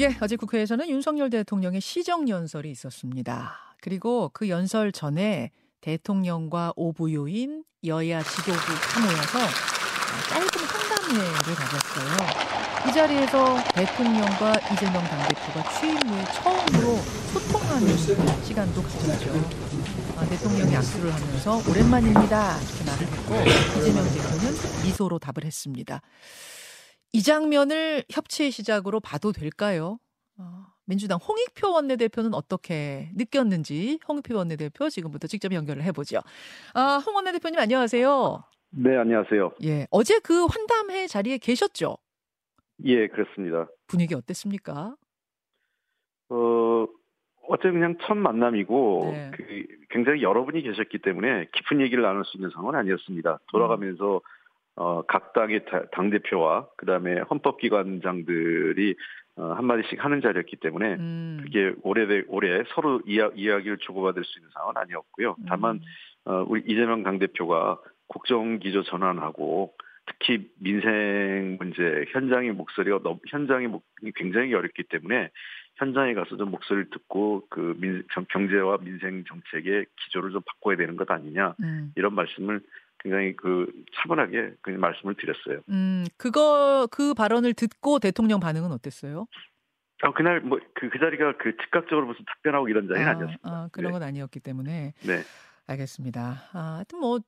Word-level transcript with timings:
예, 0.00 0.16
어제 0.22 0.34
국회에서는 0.36 0.88
윤석열 0.88 1.28
대통령의 1.28 1.82
시정 1.82 2.26
연설이 2.26 2.70
있었습니다. 2.70 3.52
그리고 3.82 4.30
그 4.32 4.48
연설 4.48 4.92
전에 4.92 5.50
대통령과 5.82 6.72
오부요인 6.74 7.64
여야 7.84 8.22
지도부가 8.22 9.00
모여서 9.00 9.38
짧은 10.30 10.48
한담회를 10.48 11.54
가졌어요. 11.54 12.88
이 12.88 12.94
자리에서 12.94 13.62
대통령과 13.74 14.54
이재명 14.72 15.04
당대표가 15.04 15.78
취임 15.78 15.98
후에 15.98 16.24
처음으로 16.32 16.96
소통하는 17.34 17.94
시간도 18.42 18.82
가졌죠. 18.82 19.34
아, 20.16 20.24
대통령이 20.24 20.76
악수를 20.76 21.12
하면서 21.12 21.60
오랜만입니다 21.70 22.58
이렇게 22.58 22.84
말을 22.86 23.06
했고 23.06 23.34
이재명 23.78 24.02
대표는 24.04 24.82
미소로 24.82 25.18
답을 25.18 25.44
했습니다. 25.44 26.00
이 27.12 27.22
장면을 27.22 28.04
협치의 28.10 28.50
시작으로 28.50 29.00
봐도 29.00 29.32
될까요? 29.32 29.98
어, 30.38 30.66
민주당 30.84 31.18
홍익표 31.18 31.72
원내대표는 31.72 32.34
어떻게 32.34 33.10
느꼈는지 33.16 33.98
홍익표 34.08 34.36
원내대표 34.36 34.88
지금부터 34.88 35.26
직접 35.26 35.52
연결을 35.52 35.82
해보죠. 35.84 36.20
아, 36.74 37.02
홍 37.04 37.16
원내대표님 37.16 37.58
안녕하세요. 37.58 38.44
네, 38.70 38.96
안녕하세요. 38.96 39.54
예, 39.64 39.86
어제 39.90 40.20
그 40.20 40.46
환담회 40.46 41.08
자리에 41.08 41.38
계셨죠? 41.38 41.96
예, 42.84 43.08
그렇습니다. 43.08 43.68
분위기 43.88 44.14
어땠습니까? 44.14 44.94
어, 46.28 46.86
어째 47.48 47.72
그냥 47.72 47.96
첫 48.06 48.14
만남이고 48.14 49.10
네. 49.12 49.30
그 49.34 49.66
굉장히 49.90 50.22
여러분이 50.22 50.62
계셨기 50.62 50.98
때문에 50.98 51.48
깊은 51.52 51.80
얘기를 51.80 52.04
나눌 52.04 52.24
수 52.24 52.36
있는 52.36 52.50
상황은 52.50 52.78
아니었습니다. 52.78 53.40
돌아가면서 53.50 54.20
어, 54.80 55.02
각 55.02 55.34
당의 55.34 55.66
당 55.92 56.08
대표와 56.08 56.66
그다음에 56.78 57.20
헌법기관장들이 57.28 58.96
어, 59.36 59.52
한 59.52 59.66
마디씩 59.66 60.02
하는 60.02 60.22
자리였기 60.22 60.56
때문에 60.56 60.94
음, 60.94 61.40
그게 61.42 61.74
오래 61.82 62.22
오래 62.28 62.64
서로 62.68 63.02
이야, 63.06 63.28
이야기를 63.34 63.76
주고받을 63.76 64.24
수 64.24 64.38
있는 64.38 64.48
상황은 64.54 64.78
아니었고요. 64.78 65.36
다만 65.46 65.76
음, 65.76 66.32
어, 66.32 66.46
우리 66.48 66.62
이재명 66.66 67.02
당 67.02 67.18
대표가 67.18 67.78
국정 68.06 68.58
기조 68.58 68.82
전환하고 68.82 69.74
특히 70.06 70.50
민생 70.58 71.58
문제 71.60 72.06
현장의 72.08 72.52
목소리가 72.52 73.00
너무 73.02 73.18
현장의 73.28 73.68
목 73.68 73.84
굉장히 74.16 74.54
어렵기 74.54 74.84
때문에 74.84 75.28
현장에 75.76 76.14
가서 76.14 76.38
좀 76.38 76.52
목소리를 76.52 76.88
듣고 76.88 77.46
그 77.50 77.76
민, 77.78 78.02
경제와 78.30 78.78
민생 78.78 79.24
정책의 79.24 79.84
기조를 79.96 80.32
좀 80.32 80.40
바꿔야 80.40 80.78
되는 80.78 80.96
것 80.96 81.10
아니냐 81.10 81.54
음, 81.60 81.92
이런 81.96 82.14
말씀을 82.14 82.62
굉장히 83.02 83.34
그 83.36 83.66
차분하게 83.94 84.54
그 84.62 84.70
말씀을 84.70 85.14
드렸어요. 85.16 85.62
음, 85.68 86.04
그거 86.16 86.86
그 86.90 87.14
발언을 87.14 87.54
듣고 87.54 87.98
대통령 87.98 88.40
반응은 88.40 88.72
어땠어요? 88.72 89.26
아, 90.02 90.12
그날 90.12 90.40
뭐그 90.40 90.64
그 90.74 90.98
자리가 90.98 91.36
그 91.38 91.56
즉각적으로 91.56 92.06
무슨 92.06 92.24
답변하고 92.24 92.68
이런 92.68 92.88
자리는 92.88 93.06
아, 93.06 93.10
아, 93.10 93.14
니었습니다 93.14 93.48
아, 93.50 93.68
그런 93.72 93.92
네. 93.92 93.98
건 93.98 94.02
아니었기 94.02 94.40
때문에 94.40 94.92
네. 95.06 95.22
알겠습니다. 95.66 96.48
아, 96.52 96.74
하여튼 96.76 97.00
뭐 97.00 97.18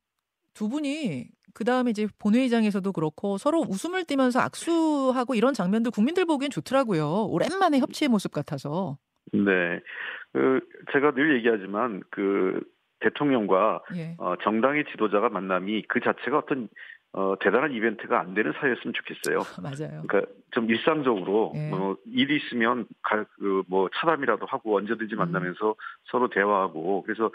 두 0.55 0.69
분이 0.69 1.27
그 1.55 1.65
다음에 1.65 1.91
이제 1.91 2.07
본회의장에서도 2.19 2.93
그렇고 2.93 3.39
서로 3.39 3.61
웃음을 3.61 4.05
띠면서 4.05 4.41
악수하고 4.41 5.35
이런 5.35 5.55
장면들 5.55 5.91
국민들 5.91 6.25
보기엔 6.25 6.51
좋더라고요. 6.51 7.27
오랜만에 7.27 7.79
협치의 7.79 8.09
모습 8.09 8.33
같아서. 8.33 8.99
네. 9.33 9.81
그 10.33 10.61
제가 10.93 11.13
늘 11.13 11.37
얘기하지만 11.37 12.03
그 12.11 12.61
대통령과 13.03 13.83
예. 13.97 14.15
어, 14.19 14.35
정당의 14.43 14.85
지도자가 14.91 15.29
만남이 15.29 15.83
그 15.89 16.01
자체가 16.01 16.39
어떤 16.39 16.69
어, 17.15 17.35
대단한 17.41 17.73
이벤트가 17.73 18.21
안 18.21 18.33
되는 18.33 18.53
사이였으면 18.53 18.95
좋겠어요. 18.95 19.41
맞아요. 19.63 20.03
그러니까 20.07 20.33
좀 20.53 20.71
일상적으로 20.71 21.53
예. 21.55 21.69
뭐 21.69 21.97
일이 22.07 22.37
있으면 22.37 22.87
가, 23.03 23.25
그, 23.39 23.63
뭐 23.69 23.91
차담이라도 23.95 24.47
하고 24.47 24.73
음. 24.73 24.77
언제든지 24.77 25.15
만나면서 25.17 25.75
서로 26.11 26.31
대화하고 26.31 27.03
그래서 27.03 27.31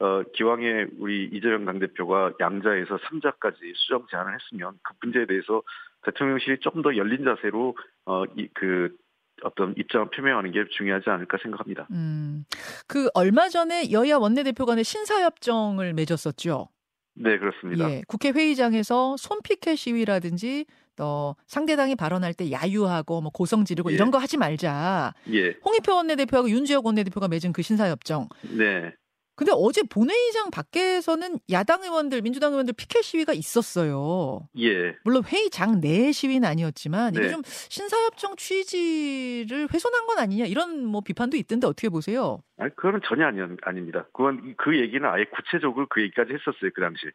어, 0.00 0.22
기왕에 0.34 0.86
우리 0.98 1.26
이재명 1.32 1.64
당대표가 1.64 2.32
양자에서 2.40 2.96
3자까지 2.96 3.56
수정 3.76 4.06
제안을 4.10 4.34
했으면 4.34 4.72
그 4.82 4.94
문제에 5.02 5.26
대해서 5.26 5.62
대통령실이 6.02 6.58
조금 6.60 6.82
더 6.82 6.96
열린 6.96 7.24
자세로 7.24 7.76
어, 8.06 8.24
이, 8.36 8.48
그 8.54 8.96
어떤 9.44 9.74
입장을 9.76 10.10
표명하는 10.10 10.52
게 10.52 10.64
중요하지 10.70 11.08
않을까 11.10 11.38
생각합니다. 11.42 11.86
음. 11.90 12.44
그 12.86 13.08
얼마 13.14 13.48
전에 13.48 13.90
여야 13.90 14.16
원내대표 14.16 14.66
간의 14.66 14.84
신사협정을 14.84 15.94
맺었었죠. 15.94 16.68
네, 17.14 17.38
그렇습니다. 17.38 17.90
예. 17.90 18.02
국회 18.06 18.30
회의장에서 18.30 19.16
손피켓 19.18 19.76
시위라든지 19.76 20.64
또 20.96 21.36
상대당이 21.46 21.96
발언할 21.96 22.34
때 22.34 22.50
야유하고 22.50 23.20
뭐 23.20 23.30
고성 23.30 23.64
지르고 23.64 23.90
예. 23.90 23.94
이런 23.94 24.10
거 24.10 24.18
하지 24.18 24.36
말자. 24.36 25.12
예, 25.32 25.54
홍익표 25.64 25.94
원내대표하고 25.94 26.48
윤지혁 26.50 26.86
원내대표가 26.86 27.28
맺은 27.28 27.52
그 27.52 27.62
신사협정. 27.62 28.28
네, 28.42 28.94
근데 29.40 29.52
어제 29.54 29.82
본회의장 29.82 30.50
밖에서는 30.50 31.38
야당 31.50 31.82
의원들, 31.82 32.20
민주당 32.20 32.52
의원들 32.52 32.74
피켓 32.76 33.02
시위가 33.02 33.32
있었어요. 33.32 34.46
예. 34.58 34.94
물론 35.02 35.22
회의장 35.24 35.80
내 35.80 36.12
시위는 36.12 36.46
아니었지만 36.46 37.14
이게 37.14 37.22
네. 37.24 37.30
좀 37.30 37.40
신사협정 37.46 38.36
취지를 38.36 39.68
훼손한 39.72 40.06
건 40.06 40.18
아니냐 40.18 40.44
이런 40.44 40.84
뭐 40.84 41.00
비판도 41.00 41.38
있던데 41.38 41.66
어떻게 41.66 41.88
보세요? 41.88 42.42
아니, 42.58 42.76
그거는 42.76 43.00
전혀 43.06 43.24
아니, 43.24 43.40
아닙니다. 43.62 44.06
그건 44.12 44.56
그 44.58 44.78
얘기는 44.78 45.08
아예 45.08 45.24
구체적으로 45.24 45.86
그 45.88 46.02
얘기까지 46.02 46.34
했었어요, 46.34 46.70
그 46.74 46.82
당시. 46.82 47.06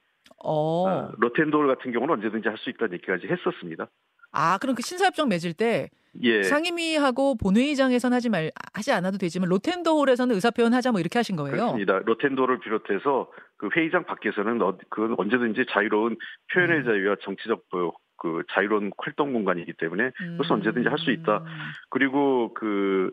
어. 0.43 0.87
아, 0.87 1.11
로텐도어 1.19 1.67
같은 1.67 1.91
경우는 1.91 2.15
언제든지 2.15 2.49
할 2.49 2.57
수 2.57 2.71
있다는 2.71 2.95
얘기까지 2.95 3.27
했었습니다. 3.27 3.87
아, 4.35 4.57
그럼 4.59 4.75
그 4.75 4.81
신사협정 4.81 5.29
맺을 5.29 5.53
때 5.53 5.89
예. 6.21 6.43
상임위하고 6.43 7.35
본회의장에선 7.37 8.13
하지 8.13 8.29
말 8.29 8.51
하지 8.73 8.91
않아도 8.93 9.17
되지만 9.17 9.49
로텐더홀에서는 9.49 10.33
의사 10.35 10.49
표현 10.51 10.73
하자 10.73 10.91
뭐 10.91 10.99
이렇게 11.01 11.19
하신 11.19 11.35
거예요. 11.35 11.51
그렇습니다. 11.55 11.99
로텐도를 12.05 12.59
비롯해서 12.59 13.29
그 13.57 13.69
회의장 13.75 14.05
밖에서는 14.05 14.61
어, 14.61 14.77
그건 14.89 15.15
언제든지 15.17 15.65
자유로운 15.71 16.15
표현의 16.53 16.79
음. 16.79 16.85
자유와 16.85 17.15
정치적 17.23 17.63
그, 17.69 17.91
그 18.17 18.43
자유로운 18.53 18.91
활동 18.97 19.33
공간이기 19.33 19.73
때문에 19.73 20.11
그것은 20.17 20.51
언제든지 20.57 20.87
할 20.87 20.97
수 20.99 21.11
있다. 21.11 21.39
음. 21.39 21.45
그리고 21.89 22.53
그 22.53 23.11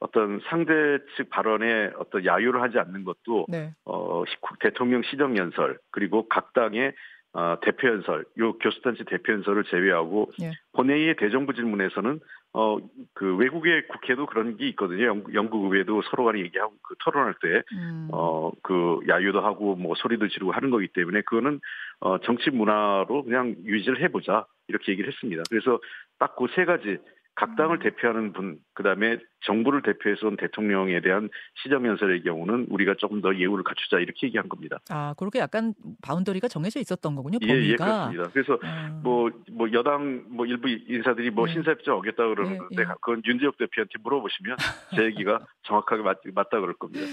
어떤 0.00 0.40
상대 0.50 0.72
측 1.16 1.30
발언에 1.30 1.92
어떤 1.98 2.26
야유를 2.26 2.60
하지 2.60 2.78
않는 2.78 3.04
것도 3.04 3.46
네. 3.48 3.72
어, 3.86 4.22
시- 4.28 4.36
대통령 4.60 5.02
시정 5.02 5.36
연설 5.38 5.78
그리고 5.90 6.28
각 6.28 6.52
당의 6.52 6.92
어, 7.34 7.56
대표 7.60 7.88
연설, 7.88 8.24
요 8.38 8.52
교수단체 8.58 9.04
대표 9.04 9.32
연설을 9.32 9.64
제외하고 9.64 10.30
예. 10.40 10.52
본회의의 10.72 11.16
대정부 11.16 11.52
질문에서는 11.52 12.20
어, 12.52 12.78
그 13.14 13.34
외국의 13.36 13.88
국회도 13.88 14.26
그런 14.26 14.56
게 14.56 14.68
있거든요. 14.68 15.06
영국, 15.06 15.34
영국 15.34 15.64
의회도 15.64 16.02
서로 16.02 16.24
간에 16.24 16.38
얘기하고 16.38 16.72
그 16.82 16.94
토론할 17.04 17.34
때 17.42 17.62
음. 17.72 18.08
어, 18.12 18.52
그 18.62 19.00
야유도 19.08 19.40
하고 19.40 19.74
뭐 19.74 19.96
소리도 19.96 20.28
지르고 20.28 20.52
하는 20.52 20.70
거기 20.70 20.86
때문에 20.86 21.22
그거는 21.22 21.60
어, 21.98 22.18
정치 22.18 22.50
문화로 22.50 23.24
그냥 23.24 23.56
유지를 23.64 24.00
해보자 24.02 24.46
이렇게 24.68 24.92
얘기를 24.92 25.12
했습니다. 25.12 25.42
그래서 25.50 25.80
딱 26.20 26.36
그 26.36 26.46
세 26.54 26.64
가지 26.64 26.98
각 27.34 27.56
당을 27.56 27.78
음. 27.78 27.80
대표하는 27.80 28.32
분, 28.32 28.58
그 28.74 28.84
다음에 28.84 29.18
정부를 29.44 29.82
대표해서 29.82 30.26
온 30.26 30.36
대통령에 30.36 31.00
대한 31.00 31.28
시정연설의 31.62 32.22
경우는 32.22 32.66
우리가 32.70 32.94
조금 32.98 33.20
더 33.20 33.34
예우를 33.34 33.64
갖추자 33.64 33.98
이렇게 33.98 34.26
얘기한 34.26 34.48
겁니다. 34.48 34.78
아, 34.90 35.14
그렇게 35.16 35.38
약간 35.38 35.74
바운더리가 36.02 36.48
정해져 36.48 36.80
있었던 36.80 37.14
거군요. 37.14 37.38
예, 37.42 37.48
예, 37.48 37.76
범위가. 37.76 37.84
그렇습니다. 37.84 38.30
그래서 38.32 38.58
아. 38.62 39.00
뭐, 39.02 39.30
뭐 39.52 39.72
여당 39.72 40.24
뭐 40.28 40.46
일부 40.46 40.68
인사들이 40.68 41.30
뭐 41.30 41.46
네. 41.46 41.54
신사협정 41.54 41.98
어겼다 41.98 42.26
그러는데 42.26 42.64
예, 42.78 42.82
예. 42.82 42.84
그건 43.00 43.22
윤재혁 43.24 43.56
대표한테 43.58 43.92
물어보시면 44.02 44.56
제 44.96 45.04
얘기가 45.04 45.40
정확하게 45.64 46.02
맞, 46.02 46.18
맞다 46.34 46.60
그럴 46.60 46.74
겁니다. 46.74 47.06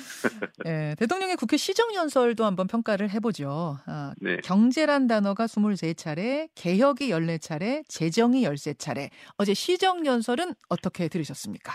예, 0.65 0.95
대통령의 0.97 1.35
국회 1.35 1.57
시정연설도 1.57 2.45
한번 2.45 2.67
평가를 2.67 3.09
해보죠. 3.09 3.77
아, 3.85 4.13
네. 4.19 4.37
경제란 4.43 5.07
단어가 5.07 5.45
23차례, 5.45 6.49
개혁이 6.55 7.09
14차례, 7.09 7.83
재정이 7.87 8.43
13차례. 8.43 9.09
어제 9.37 9.53
시정연설은 9.53 10.53
어떻게 10.69 11.07
들으셨습니까? 11.07 11.73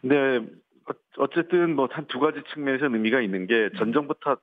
근데 0.00 0.38
어- 0.88 0.94
어쨌든 1.18 1.74
뭐 1.76 1.88
한 1.90 2.06
두 2.06 2.20
가지 2.20 2.40
측면에서 2.52 2.86
의미가 2.86 3.20
있는 3.20 3.46
게 3.46 3.70
전 3.78 3.92
정부 3.92 4.14
탓 4.20 4.40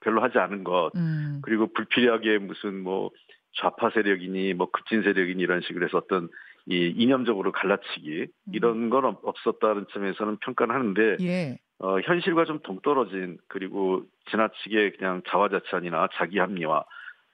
별로 0.00 0.22
하지 0.22 0.38
않은 0.38 0.62
것 0.64 0.92
음, 0.96 1.40
그리고 1.42 1.66
불필요하게 1.72 2.38
무슨 2.38 2.82
뭐 2.82 3.10
좌파 3.54 3.90
세력이니 3.90 4.54
뭐 4.54 4.70
급진 4.70 5.02
세력이니 5.02 5.42
이런 5.42 5.60
식으로 5.62 5.84
해서 5.86 5.98
어떤 5.98 6.28
이 6.66 6.94
이념적으로 6.96 7.50
갈라치기 7.50 8.28
이런 8.52 8.90
건 8.90 9.04
없- 9.04 9.24
없었다는 9.24 9.86
점에서는 9.92 10.36
평가를 10.38 10.72
하는데 10.74 11.16
예. 11.20 11.58
어, 11.80 11.98
현실과 12.00 12.44
좀 12.44 12.60
동떨어진 12.60 13.38
그리고 13.48 14.04
지나치게 14.30 14.92
그냥 14.92 15.22
자화자찬이나 15.26 16.08
자기 16.14 16.38
합리화 16.38 16.84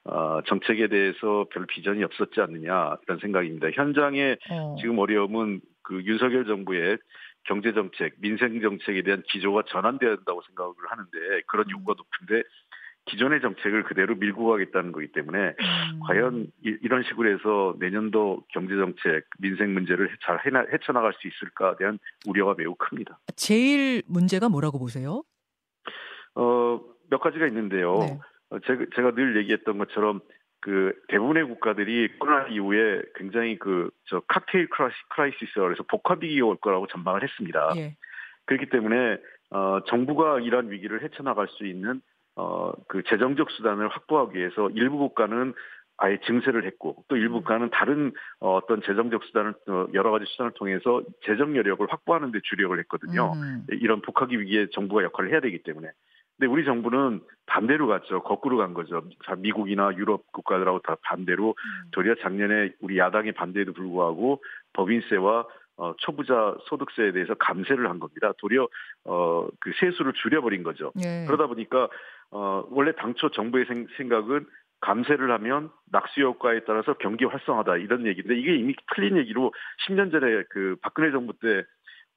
어, 0.05 0.41
정책에 0.47 0.89
대해서 0.89 1.45
별 1.53 1.67
비전이 1.67 2.03
없었지 2.03 2.41
않느냐 2.41 2.97
이런 3.07 3.19
생각입니다. 3.19 3.69
현장에 3.75 4.37
어. 4.51 4.77
지금 4.81 4.99
어려움은 4.99 5.61
그 5.89 6.03
윤석열 6.05 6.45
정부의 6.45 6.99
경제 7.45 7.73
정책, 7.73 8.15
민생 8.19 8.61
정책에 8.61 9.03
대한 9.03 9.23
기조가 9.27 9.63
전환돼야 9.69 10.17
된다고 10.17 10.43
생각을 10.47 10.75
하는데 10.87 11.43
그런 11.47 11.71
요구가 11.71 11.95
높은데 11.97 12.47
기존의 13.07 13.41
정책을 13.41 13.85
그대로 13.85 14.15
밀고 14.17 14.47
가겠다는 14.49 14.93
거기 14.93 15.11
때문에 15.11 15.39
음. 15.39 16.01
과연 16.01 16.47
이, 16.63 16.89
런 16.89 17.03
식으로 17.05 17.31
해서 17.31 17.75
내년도 17.79 18.45
경제 18.53 18.77
정책, 18.77 19.25
민생 19.39 19.73
문제를 19.73 20.15
잘 20.23 20.45
해나, 20.45 20.67
헤쳐나갈 20.71 21.15
수 21.15 21.27
있을까에 21.27 21.77
대한 21.79 21.99
우려가 22.27 22.55
매우 22.59 22.75
큽니다. 22.75 23.19
제일 23.35 24.03
문제가 24.07 24.51
뭐라고 24.51 24.79
보세요? 24.79 25.23
어, 26.35 26.81
몇 27.09 27.19
가지가 27.19 27.47
있는데요. 27.47 27.99
네. 28.01 28.19
어, 28.51 28.59
제가, 28.67 28.85
제가 28.95 29.13
늘 29.13 29.39
얘기했던 29.39 29.79
것처럼 29.79 30.21
그 30.61 30.93
대부분의 31.09 31.45
국가들이 31.45 32.19
코로나 32.19 32.49
이후에 32.49 33.03
굉장히 33.17 33.59
그 33.59 33.91
저 34.09 34.21
칵테일 34.21 34.69
크라이시스라 35.11 35.65
그래서 35.65 35.83
복합 35.85 36.23
위기가 36.23 36.47
올 36.47 36.57
거라고 36.57 36.87
전망을 36.87 37.23
했습니다. 37.23 37.73
예. 37.77 37.95
그렇기 38.47 38.71
때문에 38.71 39.19
어 39.51 39.81
정부가 39.87 40.41
이러한 40.41 40.71
위기를 40.71 41.03
헤쳐나갈 41.03 41.49
수 41.49 41.67
있는 41.67 42.01
어그 42.35 43.03
재정적 43.09 43.51
수단을 43.51 43.89
확보하기 43.89 44.39
위해서 44.39 44.71
일부 44.71 44.99
국가는 44.99 45.55
아예 45.99 46.19
증세를 46.27 46.65
했고 46.65 47.05
또 47.09 47.17
일부 47.17 47.37
음. 47.37 47.41
국가는 47.41 47.71
다른 47.71 48.13
어, 48.41 48.55
어떤 48.55 48.81
재정적 48.83 49.25
수단을 49.25 49.55
어, 49.69 49.87
여러 49.95 50.11
가지 50.11 50.25
수단을 50.29 50.53
통해서 50.53 51.03
재정 51.27 51.57
여력을 51.57 51.85
확보하는 51.91 52.31
데 52.31 52.39
주력을 52.45 52.79
했거든요. 52.79 53.33
음. 53.35 53.67
이런 53.71 54.01
복합 54.01 54.31
위기에 54.31 54.69
정부가 54.71 55.03
역할을 55.03 55.33
해야 55.33 55.41
되기 55.41 55.63
때문에 55.63 55.89
근데 56.39 56.51
우리 56.51 56.65
정부는 56.65 57.21
반대로 57.47 57.89
갔죠. 57.89 58.23
거꾸로 58.23 58.59
간 58.59 58.73
거죠. 58.73 59.03
미국이나 59.39 59.93
유럽 59.97 60.31
국가들하고 60.33 60.81
다 60.81 60.97
반대로 61.03 61.51
음. 61.51 61.91
도리어 61.91 62.15
작년에 62.23 62.73
우리 62.81 62.99
야당의 62.99 63.33
반대에도 63.33 63.73
불구하고 63.73 64.43
법인세와 64.73 65.47
어, 65.79 65.95
초부자 65.99 66.57
소득세에 66.69 67.13
대해서 67.13 67.35
감세를 67.35 67.89
한 67.89 67.99
겁니다. 67.99 68.33
도리어 68.39 68.69
어, 69.05 69.49
그 69.61 69.73
세수를 69.81 70.13
줄여버린 70.15 70.63
거죠. 70.63 70.93
예. 71.05 71.25
그러다 71.27 71.47
보니까 71.47 71.89
어, 72.31 72.65
원래 72.71 72.93
당초 72.93 73.31
정부의 73.31 73.65
생, 73.67 73.87
생각은 73.97 74.47
감세를 74.81 75.31
하면 75.33 75.71
낙수 75.91 76.21
효과에 76.21 76.61
따라서 76.67 76.95
경기 76.95 77.25
활성화다 77.25 77.79
이런 77.79 78.07
얘기인데 78.07 78.37
이게 78.39 78.55
이미 78.57 78.75
틀린 78.95 79.17
얘기로 79.17 79.53
10년 79.87 80.13
전에 80.13 80.45
그 80.51 80.77
박근혜 80.83 81.11
정부 81.11 81.33
때 81.33 81.65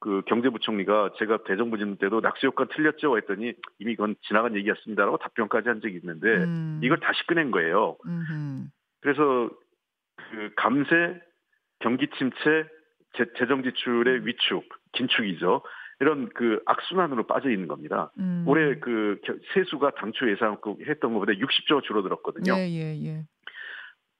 그 0.02 0.22
경제부총리가 0.26 1.12
제가 1.16 1.44
대정부 1.44 1.78
질문 1.78 1.96
때도 1.96 2.20
낙수 2.20 2.48
효과 2.48 2.64
틀렸죠 2.64 3.16
했더니 3.18 3.52
이미 3.78 3.94
그건 3.94 4.16
지나간 4.26 4.56
얘기였습니다라고 4.56 5.18
답변까지 5.18 5.68
한 5.68 5.80
적이 5.80 6.00
있는데 6.02 6.28
음. 6.28 6.80
이걸 6.82 6.98
다시 6.98 7.24
꺼낸 7.28 7.52
거예요. 7.52 7.96
음흠. 8.04 8.66
그래서 9.00 9.48
그 10.16 10.50
감세, 10.56 11.20
경기 11.78 12.08
침체, 12.18 12.66
재, 13.14 13.46
정 13.46 13.62
지출의 13.62 14.18
음. 14.18 14.26
위축, 14.26 14.68
긴축이죠. 14.92 15.62
이런 16.00 16.28
그 16.30 16.60
악순환으로 16.66 17.28
빠져 17.28 17.50
있는 17.50 17.68
겁니다. 17.68 18.10
음. 18.18 18.44
올해 18.48 18.80
그 18.80 19.20
세수가 19.54 19.92
당초 19.92 20.28
예상했던 20.28 21.12
것보다 21.12 21.32
60조 21.32 21.84
줄어들었거든요. 21.84 22.54
예, 22.56 22.68
예, 22.68 23.04
예. 23.04 23.22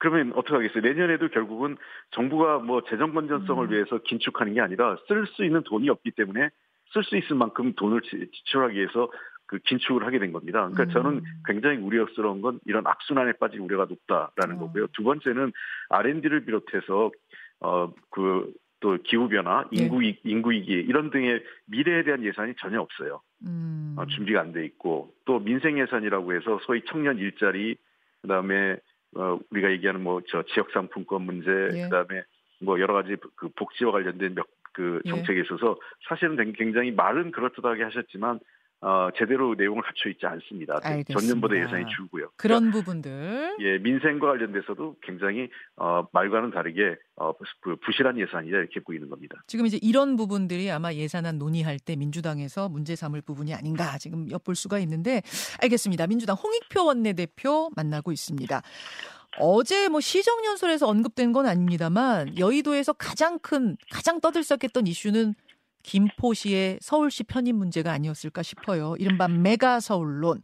그러면 0.03 0.33
어떻게 0.35 0.55
하겠어요? 0.55 0.83
내년에도 0.83 1.29
결국은 1.29 1.77
정부가 2.11 2.59
뭐 2.59 2.83
재정 2.91 3.15
건전성을 3.15 3.65
음. 3.65 3.71
위해서 3.73 3.99
긴축하는 3.99 4.55
게 4.55 4.61
아니라 4.61 4.97
쓸 5.07 5.29
수 5.29 5.45
있는 5.45 5.63
돈이 5.63 5.89
없기 5.91 6.11
때문에 6.11 6.51
쓸 6.93 7.05
수 7.05 7.17
있을 7.17 7.37
만큼 7.37 7.73
돈을 7.75 8.03
지출하기 8.03 8.77
위해서 8.77 9.09
그 9.47 9.61
긴축을 9.61 10.05
하게 10.05 10.19
된 10.19 10.33
겁니다. 10.33 10.69
그러니까 10.69 10.83
음. 10.83 10.91
저는 10.91 11.23
굉장히 11.47 11.77
우려스러운 11.77 12.43
건 12.43 12.59
이런 12.67 12.85
악순환에 12.85 13.35
빠진 13.35 13.61
우려가 13.61 13.85
높다라는 13.85 14.57
어. 14.57 14.59
거고요. 14.67 14.89
두 14.89 15.05
번째는 15.05 15.53
R&D를 15.91 16.47
비롯해서 16.47 17.13
어그 17.61 18.53
또 18.81 18.99
기후 19.05 19.29
변화, 19.29 19.69
예. 19.79 19.85
인구 19.85 20.01
네. 20.01 20.19
인구 20.25 20.51
위기 20.51 20.73
이런 20.73 21.11
등의 21.11 21.45
미래에 21.67 22.03
대한 22.03 22.25
예산이 22.25 22.55
전혀 22.59 22.81
없어요. 22.81 23.21
음. 23.47 23.95
어, 23.97 24.07
준비가 24.07 24.41
안 24.41 24.53
돼 24.53 24.65
있고 24.65 25.15
또 25.27 25.39
민생 25.39 25.79
예산이라고 25.79 26.35
해서 26.35 26.59
소위 26.65 26.83
청년 26.87 27.19
일자리 27.19 27.77
그다음에 28.23 28.79
어, 29.17 29.39
우리가 29.51 29.71
얘기하는 29.73 30.03
뭐 30.03 30.21
저 30.29 30.43
지역 30.55 30.71
상품권 30.73 31.23
문제, 31.23 31.51
예. 31.75 31.83
그다음에 31.85 32.23
뭐 32.61 32.81
여러 32.81 32.95
가지 32.95 33.17
그 33.37 33.49
복지와 33.49 33.93
관련된 33.93 34.35
몇 34.35 34.47
그 34.73 35.01
정책에 35.07 35.41
있어서 35.43 35.77
사실은 36.09 36.53
굉장히 36.55 36.91
말은 36.91 37.31
그렇듯하게 37.31 37.85
하셨지만 37.85 38.41
어, 38.85 39.11
제대로 39.17 39.55
내용을 39.55 39.81
갖춰 39.83 40.09
있지 40.11 40.27
않습니다. 40.27 40.81
알겠습니다. 40.83 41.21
전년보다 41.21 41.57
예산이 41.57 41.85
줄고요. 41.95 42.31
그런 42.37 42.71
그러니까, 42.71 42.81
부분들. 42.81 43.57
예, 43.61 43.79
민생과 43.79 44.27
관련돼서도 44.27 44.97
굉장히 45.03 45.49
어, 45.77 46.09
말과는 46.13 46.51
다르게 46.51 46.97
어, 47.15 47.33
부실한 47.85 48.19
예산이다 48.19 48.59
이렇게 48.59 48.81
보이는 48.81 49.09
겁니다. 49.09 49.41
지금 49.47 49.67
이제 49.67 49.79
이런 49.81 50.17
부분들이 50.17 50.69
아마 50.69 50.93
예산안 50.93 51.39
논의할 51.39 51.79
때 51.79 51.95
민주당에서 51.95 52.69
문제 52.69 52.97
삼을 52.97 53.21
부분이 53.21 53.55
아닌가 53.55 53.99
지금 53.99 54.29
엿볼 54.29 54.57
수가 54.57 54.81
있는데 54.81 55.23
알겠습니다. 55.63 56.09
민주당 56.09 56.35
홍익표 56.35 56.85
원내대표 56.85 57.71
만나고 57.77 58.11
있습니다. 58.11 58.63
어제 59.39 59.89
뭐 59.89 60.01
시정연설에서 60.01 60.89
언급된 60.89 61.33
건 61.33 61.47
아닙니다만 61.47 62.37
여의도에서 62.37 62.93
가장 62.95 63.39
큰 63.39 63.77
가장 63.91 64.21
떠들썩했던 64.21 64.89
이슈는 64.89 65.35
김포시의 65.83 66.79
서울시 66.81 67.25
편입 67.25 67.57
문제가 67.57 67.93
아니었을까 67.93 68.43
싶어요. 68.43 68.95
이른바 68.99 69.29
메가 69.29 69.81
서울론. 69.81 70.41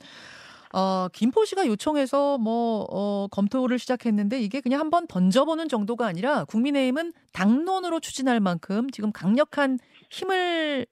어, 0.74 1.08
김포시가 1.08 1.66
요청해서 1.66 2.38
뭐, 2.38 2.86
어, 2.90 3.26
검토를 3.28 3.78
시작했는데 3.78 4.40
이게 4.40 4.60
그냥 4.60 4.80
한번 4.80 5.06
던져보는 5.06 5.68
정도가 5.68 6.06
아니라 6.06 6.44
국민의힘은 6.44 7.12
당론으로 7.32 8.00
추진할 8.00 8.40
만큼 8.40 8.90
지금 8.90 9.10
강력한 9.12 9.78
힘을 10.10 10.86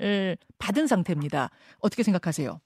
받은 0.58 0.87
상태입니다. 0.87 1.50
어떻게 1.81 2.02
생각하세요? 2.02 2.60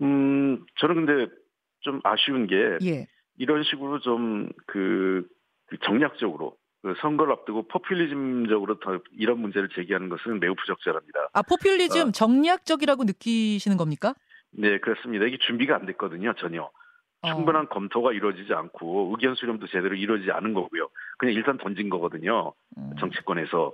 음, 0.00 0.64
저는 0.76 1.06
근데 1.06 1.32
좀 1.80 2.00
아쉬운 2.04 2.46
게 2.46 2.56
예. 2.84 3.06
이런 3.38 3.62
식으로 3.62 4.00
좀그 4.00 5.26
그 5.66 5.76
정략적으로 5.84 6.56
그 6.82 6.94
선거를 7.00 7.32
앞두고 7.32 7.68
포퓰리즘적으로 7.68 8.80
더 8.80 8.98
이런 9.16 9.38
문제를 9.38 9.68
제기하는 9.68 10.08
것은 10.08 10.40
매우 10.40 10.54
부적절합니다. 10.54 11.30
아 11.32 11.42
포퓰리즘 11.42 12.08
어, 12.08 12.10
정략적이라고 12.10 13.04
느끼시는 13.04 13.76
겁니까? 13.76 14.14
네 14.50 14.78
그렇습니다. 14.78 15.26
이게 15.26 15.38
준비가 15.38 15.76
안 15.76 15.86
됐거든요 15.86 16.34
전혀. 16.34 16.68
어. 17.22 17.28
충분한 17.28 17.68
검토가 17.68 18.12
이루어지지 18.12 18.52
않고 18.52 19.12
의견 19.12 19.36
수렴도 19.36 19.68
제대로 19.68 19.94
이루어지지 19.94 20.32
않은 20.32 20.54
거고요. 20.54 20.88
그냥 21.18 21.34
일단 21.34 21.56
던진 21.56 21.88
거거든요. 21.88 22.52
음. 22.76 22.90
정치권에서 22.98 23.72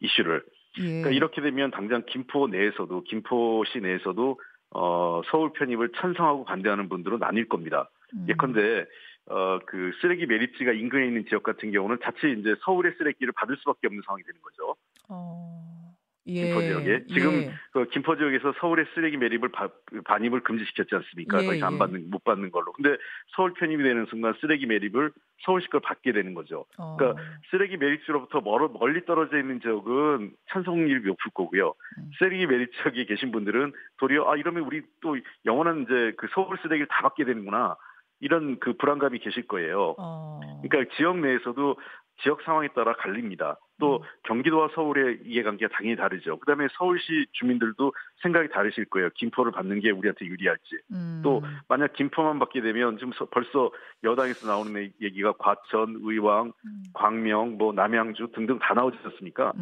이슈를. 0.00 0.44
예. 0.78 0.82
그러니까 0.82 1.10
이렇게 1.10 1.40
되면 1.40 1.70
당장 1.70 2.02
김포 2.06 2.48
내에서도 2.48 3.04
김포시 3.04 3.78
내에서도 3.78 4.40
어, 4.72 5.22
서울 5.30 5.52
편입을 5.52 5.92
찬성하고 5.96 6.44
반대하는 6.44 6.88
분들은 6.88 7.20
나뉠 7.20 7.48
겁니다. 7.48 7.88
음. 8.14 8.26
예컨대 8.28 8.86
어, 9.30 9.60
그 9.64 9.92
쓰레기 10.00 10.26
매립지가 10.26 10.72
인근에 10.72 11.06
있는 11.06 11.24
지역 11.28 11.44
같은 11.44 11.70
경우는 11.70 11.98
자칫 12.02 12.36
이제 12.38 12.56
서울의 12.62 12.94
쓰레기를 12.98 13.32
받을 13.36 13.56
수밖에 13.58 13.86
없는 13.86 14.02
상황이 14.04 14.24
되는 14.24 14.40
거죠. 14.42 14.74
어, 15.08 15.94
예. 16.26 16.46
김포 16.46 16.60
지역에 16.60 17.04
지금 17.06 17.32
예. 17.34 17.52
그 17.72 17.88
김포 17.90 18.16
지역에서 18.16 18.54
서울의 18.60 18.86
쓰레기 18.94 19.16
매립을 19.16 19.50
바, 19.50 19.68
그 19.86 20.02
반입을 20.02 20.40
금지시켰지 20.40 20.96
않습니까? 20.96 21.42
예, 21.42 21.46
더 21.46 21.54
이상 21.54 21.68
안 21.68 21.74
예. 21.74 21.78
받는 21.78 22.10
못 22.10 22.24
받는 22.24 22.50
걸로. 22.50 22.72
근데 22.72 22.96
서울 23.36 23.54
편입이 23.54 23.84
되는 23.84 24.04
순간 24.06 24.34
쓰레기 24.40 24.66
매립을 24.66 25.12
서울시 25.44 25.68
걸 25.68 25.80
받게 25.80 26.10
되는 26.10 26.34
거죠. 26.34 26.66
어. 26.76 26.96
그러니까 26.96 27.22
쓰레기 27.52 27.76
매립지로부터 27.76 28.40
멀어, 28.40 28.68
멀리 28.68 29.04
떨어져 29.04 29.38
있는 29.38 29.60
지역은 29.60 30.32
찬성률이 30.50 31.06
높을 31.06 31.30
거고요. 31.34 31.74
음. 31.98 32.10
쓰레기 32.18 32.46
매립 32.46 32.72
지역에 32.82 33.04
계신 33.04 33.30
분들은 33.30 33.72
도리어 33.98 34.28
아 34.28 34.36
이러면 34.36 34.64
우리 34.64 34.82
또 35.00 35.16
영원한 35.46 35.82
이제 35.82 36.12
그 36.16 36.26
서울 36.34 36.58
쓰레기를 36.58 36.88
다 36.88 37.02
받게 37.02 37.24
되는구나. 37.24 37.76
이런 38.20 38.58
그 38.60 38.74
불안감이 38.74 39.18
계실 39.18 39.46
거예요. 39.48 39.94
어. 39.98 40.40
그러니까 40.62 40.94
지역 40.96 41.18
내에서도 41.18 41.76
지역 42.22 42.42
상황에 42.42 42.68
따라 42.68 42.94
갈립니다. 42.94 43.56
또 43.80 43.96
음. 43.96 44.02
경기도와 44.24 44.68
서울의 44.74 45.20
이해관계가 45.24 45.74
당연히 45.74 45.96
다르죠. 45.96 46.38
그다음에 46.38 46.68
서울시 46.72 47.26
주민들도 47.32 47.92
생각이 48.22 48.50
다르실 48.50 48.84
거예요. 48.84 49.08
김포를 49.14 49.52
받는 49.52 49.80
게 49.80 49.90
우리한테 49.90 50.26
유리할지. 50.26 50.76
음. 50.92 51.20
또 51.24 51.42
만약 51.66 51.94
김포만 51.94 52.38
받게 52.38 52.60
되면 52.60 52.98
지금 52.98 53.12
벌써 53.30 53.70
여당에서 54.04 54.46
나오는 54.46 54.92
얘기가 55.00 55.32
과천, 55.38 56.00
의왕, 56.02 56.52
음. 56.64 56.82
광명, 56.92 57.56
뭐 57.56 57.72
남양주 57.72 58.32
등등 58.34 58.58
다 58.58 58.74
나오지 58.74 58.98
않습니까? 59.02 59.52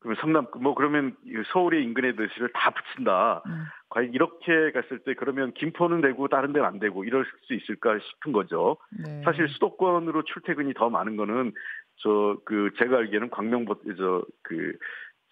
그러면 0.00 0.16
성남 0.20 0.46
뭐 0.60 0.74
그러면 0.74 1.14
서울의 1.52 1.84
인근의 1.84 2.16
도시를 2.16 2.50
다 2.54 2.70
붙인다. 2.70 3.42
음. 3.46 3.64
과연 3.90 4.12
이렇게 4.12 4.70
갔을 4.72 4.98
때 4.98 5.14
그러면 5.14 5.52
김포는 5.54 6.02
되고 6.02 6.28
다른 6.28 6.52
데는 6.52 6.66
안 6.66 6.78
되고 6.78 7.04
이럴 7.04 7.24
수 7.46 7.54
있을까 7.54 7.98
싶은 7.98 8.32
거죠. 8.32 8.76
네. 8.90 9.22
사실 9.24 9.48
수도권으로 9.48 10.24
출퇴근이 10.24 10.74
더 10.74 10.90
많은 10.90 11.16
거는 11.16 11.52
저 11.96 12.36
그 12.44 12.70
제가 12.78 12.98
알기에는 12.98 13.30
광명보 13.30 13.74
저그 13.96 14.78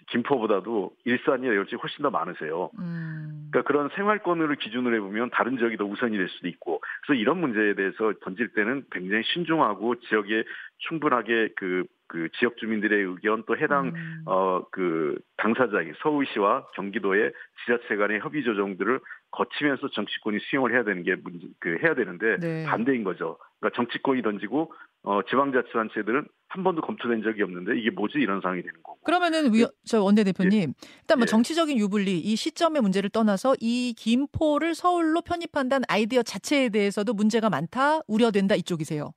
김포보다도 0.08 0.94
일산이나 1.04 1.54
열지 1.54 1.74
훨씬 1.76 2.02
더 2.02 2.10
많으세요. 2.10 2.70
음. 2.78 3.48
그러니까 3.50 3.66
그런 3.66 3.88
생활권으로 3.96 4.54
기준으로 4.56 4.94
해보면 4.96 5.30
다른 5.30 5.58
지역이 5.58 5.76
더 5.76 5.84
우선이 5.84 6.16
될 6.16 6.28
수도 6.28 6.48
있고 6.48 6.80
그래서 7.04 7.20
이런 7.20 7.38
문제에 7.38 7.74
대해서 7.74 8.12
던질 8.22 8.48
때는 8.48 8.84
굉장히 8.92 9.24
신중하고 9.24 9.96
지역에 10.00 10.44
충분하게 10.78 11.50
그 11.56 11.84
그 12.08 12.28
지역 12.38 12.56
주민들의 12.56 13.02
의견 13.02 13.44
또 13.46 13.56
해당 13.56 13.92
음. 13.94 14.22
어그 14.26 15.18
당사자인 15.36 15.94
서울시와 16.02 16.66
경기도의 16.74 17.32
지자체 17.64 17.96
간의 17.96 18.20
협의 18.20 18.44
조정들을 18.44 19.00
거치면서 19.32 19.90
정치권이 19.90 20.38
수용을 20.48 20.72
해야 20.72 20.84
되는 20.84 21.02
게 21.02 21.14
문제 21.16 21.46
그 21.60 21.78
해야 21.82 21.94
되는데 21.94 22.38
네. 22.38 22.64
반대인 22.64 23.04
거죠. 23.04 23.38
그러니까 23.58 23.76
정치권이 23.76 24.22
던지고 24.22 24.72
어 25.02 25.20
지방자치단체들은 25.28 26.26
한 26.48 26.64
번도 26.64 26.82
검토된 26.82 27.22
적이 27.22 27.42
없는데 27.42 27.78
이게 27.78 27.90
뭐지 27.90 28.18
이런 28.18 28.40
상황이 28.40 28.62
되는 28.62 28.74
거고. 28.82 28.98
그러면은 29.04 29.52
위, 29.52 29.66
저 29.84 30.02
원내 30.02 30.24
대표님 30.24 30.52
예. 30.52 30.66
일단 31.00 31.18
뭐 31.18 31.22
예. 31.22 31.26
정치적인 31.26 31.78
유불리 31.78 32.18
이 32.18 32.36
시점의 32.36 32.82
문제를 32.82 33.10
떠나서 33.10 33.54
이 33.60 33.94
김포를 33.96 34.74
서울로 34.74 35.22
편입한다는 35.22 35.84
아이디어 35.88 36.22
자체에 36.22 36.68
대해서도 36.70 37.14
문제가 37.14 37.50
많다 37.50 38.00
우려된다 38.06 38.54
이쪽이세요. 38.54 39.12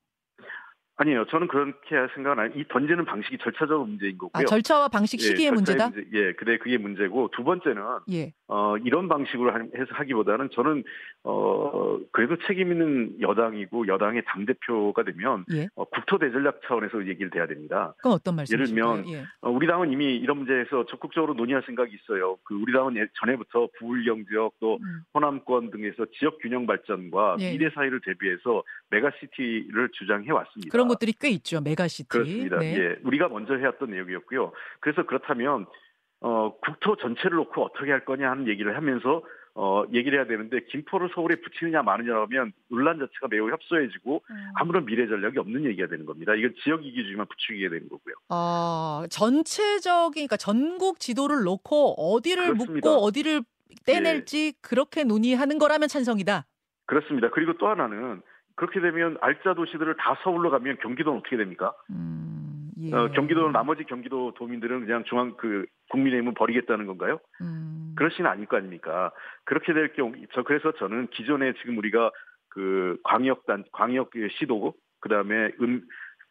아니에요. 1.00 1.26
저는 1.28 1.48
그렇게 1.48 1.96
생각은 2.14 2.44
아니. 2.44 2.60
이 2.60 2.66
던지는 2.68 3.06
방식이 3.06 3.38
절차적 3.38 3.88
문제인 3.88 4.18
거고요. 4.18 4.32
아, 4.34 4.44
절차와 4.44 4.90
방식 4.90 5.22
예, 5.22 5.28
시기의 5.28 5.48
예, 5.48 5.52
문제다. 5.52 5.90
문제, 5.90 6.10
예, 6.12 6.34
그래 6.34 6.58
그게 6.58 6.78
문제고 6.78 7.30
두 7.32 7.46
번째는 7.46 7.82
예. 8.12 8.34
어, 8.48 8.76
이런 8.78 9.08
방식으로 9.08 9.54
해서 9.54 9.88
하기보다는 9.92 10.50
저는 10.54 10.84
어, 11.24 12.00
그래도 12.12 12.36
책임 12.48 12.74
있는 12.74 13.16
여당이고 13.22 13.88
여당의 13.88 14.24
당 14.26 14.46
대표가 14.46 15.04
되면 15.04 15.46
예. 15.54 15.70
어, 15.76 15.86
국토 15.86 16.18
대전략 16.18 16.60
차원에서 16.68 17.08
얘기를 17.08 17.30
돼야 17.30 17.48
됩니다. 17.48 17.94
그건 17.98 18.14
어떤 18.14 18.36
말씀이실까요? 18.36 18.94
예를 18.94 19.04
들면 19.04 19.14
예. 19.14 19.26
어, 19.40 19.50
우리 19.50 19.68
당은 19.68 19.94
이미 19.94 20.18
이런 20.18 20.38
문제에서 20.38 20.86
적극적으로 20.88 21.34
논의할 21.34 21.64
생각이 21.66 21.96
있어요. 21.96 22.38
그 22.44 22.56
우리 22.56 22.74
당은 22.74 23.08
전에부터 23.22 23.70
부울경 23.80 24.26
지역 24.26 24.52
또 24.60 24.80
음. 24.82 25.02
호남권 25.14 25.72
등에서 25.72 26.06
지역 26.20 26.40
균형 26.40 26.66
발전과 26.66 27.38
예. 27.40 27.52
미래 27.52 27.70
사회를 27.74 28.02
대비해서 28.04 28.64
메가시티를 28.90 29.90
주장해 29.94 30.30
왔습니다. 30.32 30.72
것들이 30.90 31.14
꽤 31.14 31.30
있죠. 31.30 31.62
메가시티. 31.62 32.10
그렇습니다. 32.10 32.60
네. 32.60 32.78
예, 32.78 32.96
우리가 33.04 33.30
먼저 33.30 33.56
해왔던 33.56 33.92
내용이었고요. 33.92 34.52
그래서 34.82 35.06
그렇다면 35.06 35.66
어, 36.22 36.54
국토 36.60 36.98
전체를 36.98 37.38
놓고 37.38 37.64
어떻게 37.64 37.92
할 37.92 38.04
거냐 38.04 38.30
하는 38.30 38.48
얘기를 38.48 38.76
하면서 38.76 39.24
어, 39.56 39.84
얘기를 39.92 40.18
해야 40.18 40.28
되는데 40.28 40.62
김포를 40.70 41.10
서울에 41.14 41.36
붙이느냐 41.36 41.82
마느냐로 41.82 42.24
하면 42.24 42.54
논란 42.70 42.98
자체가 43.00 43.28
매우 43.30 43.50
협소해지고 43.50 44.22
음. 44.30 44.36
아무런 44.56 44.86
미래 44.86 45.08
전략이 45.08 45.38
없는 45.40 45.66
얘기가 45.66 45.88
되는 45.88 46.06
겁니다. 46.06 46.34
이건 46.36 46.54
지역 46.64 46.86
이기주의만 46.86 47.26
부추기게 47.28 47.70
되는 47.70 47.90
거고요. 47.90 48.16
아, 48.30 49.06
전체적인 49.10 50.14
그러니까 50.14 50.38
전국 50.38 51.00
지도를 51.00 51.44
놓고 51.44 51.96
어디를 52.16 52.54
그렇습니다. 52.54 52.90
묶고 52.90 52.90
어디를 53.04 53.42
떼낼지 53.86 54.46
예. 54.48 54.52
그렇게 54.62 55.04
논의하는 55.04 55.58
거라면 55.58 55.88
찬성이다. 55.88 56.46
그렇습니다. 56.86 57.30
그리고 57.30 57.54
또 57.58 57.68
하나는 57.68 58.22
그렇게 58.60 58.82
되면 58.82 59.18
알짜 59.22 59.54
도시들을 59.54 59.96
다 59.96 60.18
서울로 60.22 60.52
가면 60.52 60.80
경기도는 60.82 61.20
어떻게 61.20 61.38
됩니까? 61.38 61.74
음, 61.92 62.70
예. 62.82 62.94
어, 62.94 63.10
경기도는 63.12 63.54
나머지 63.54 63.86
경기도 63.86 64.34
도민들은 64.34 64.86
그냥 64.86 65.06
중앙 65.06 65.38
그 65.38 65.66
국민의힘은 65.92 66.34
버리겠다는 66.34 66.86
건가요? 66.86 67.22
음. 67.40 67.94
그렇지는 67.96 68.30
않을 68.30 68.48
거 68.48 68.58
아닙니까? 68.58 69.14
그렇게 69.46 69.72
될 69.72 69.94
경우 69.94 70.12
저 70.34 70.44
그래서 70.44 70.74
저는 70.74 71.08
기존에 71.08 71.54
지금 71.62 71.78
우리가 71.78 72.12
그 72.50 72.98
광역 73.06 73.46
단 73.46 73.64
광역 73.72 74.12
시도 74.38 74.74
그다음에 75.00 75.52
음 75.62 75.82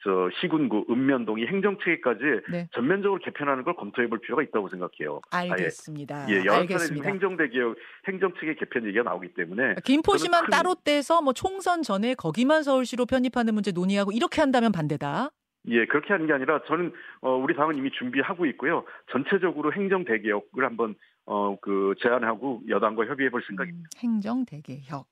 저 0.05 0.31
시군구 0.40 0.87
읍면동이 0.90 1.47
행정체계까지 1.47 2.21
네. 2.50 2.69
전면적으로 2.73 3.21
개편하는 3.21 3.64
걸 3.64 3.75
검토해 3.75 4.09
볼 4.09 4.21
필요가 4.21 4.43
있다고 4.43 4.69
생각해요. 4.69 5.21
알겠습니다. 5.31 6.26
아예. 6.26 6.35
예, 6.35 6.45
여러 6.45 6.67
차례 6.67 7.00
행정대 7.02 7.49
개혁, 7.49 7.76
행정체계 8.07 8.55
개편 8.55 8.87
얘기가 8.87 9.02
나오기 9.02 9.35
때문에 9.35 9.75
김포시만 9.85 10.45
큰... 10.45 10.50
따로 10.50 10.75
떼서 10.76 11.21
뭐 11.23 11.33
총선 11.33 11.83
전에 11.83 12.14
거기만 12.14 12.62
서울시로 12.62 13.07
편입하는 13.07 13.55
문제 13.55 13.73
논의하고 13.73 14.12
이렇게 14.12 14.40
한다면 14.40 14.71
반대다. 14.71 15.31
예, 15.71 15.87
그렇게 15.87 16.13
하는 16.13 16.27
게 16.27 16.33
아니라 16.33 16.61
저는 16.67 16.93
어, 17.21 17.31
우리 17.33 17.55
당은 17.55 17.77
이미 17.77 17.91
준비하고 17.91 18.47
있고요. 18.47 18.85
전체적으로 19.13 19.73
행정 19.73 20.05
대개혁을 20.05 20.65
한번 20.65 20.95
어, 21.27 21.57
그 21.61 21.95
제안하고 22.03 22.63
여당과 22.69 23.05
협의해 23.05 23.31
볼 23.31 23.43
생각입니다. 23.47 23.91
음, 23.97 23.99
행정 23.99 24.47
대개혁. 24.47 25.09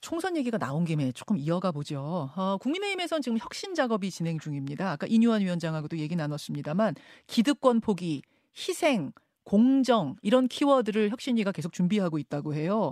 총선 0.00 0.36
얘기가 0.36 0.58
나온 0.58 0.84
김에 0.84 1.10
조금 1.10 1.36
이어가 1.36 1.72
보죠. 1.72 2.30
어, 2.36 2.56
국민의힘에선 2.58 3.20
지금 3.20 3.36
혁신 3.38 3.74
작업이 3.74 4.10
진행 4.10 4.38
중입니다. 4.38 4.92
아까 4.92 5.06
이뉴환 5.08 5.40
위원장하고도 5.40 5.98
얘기 5.98 6.14
나눴습니다만 6.14 6.94
기득권 7.26 7.80
포기, 7.80 8.22
희생, 8.56 9.10
공정 9.42 10.16
이런 10.22 10.46
키워드를 10.46 11.10
혁신위가 11.10 11.50
계속 11.50 11.72
준비하고 11.72 12.18
있다고 12.18 12.54
해요. 12.54 12.90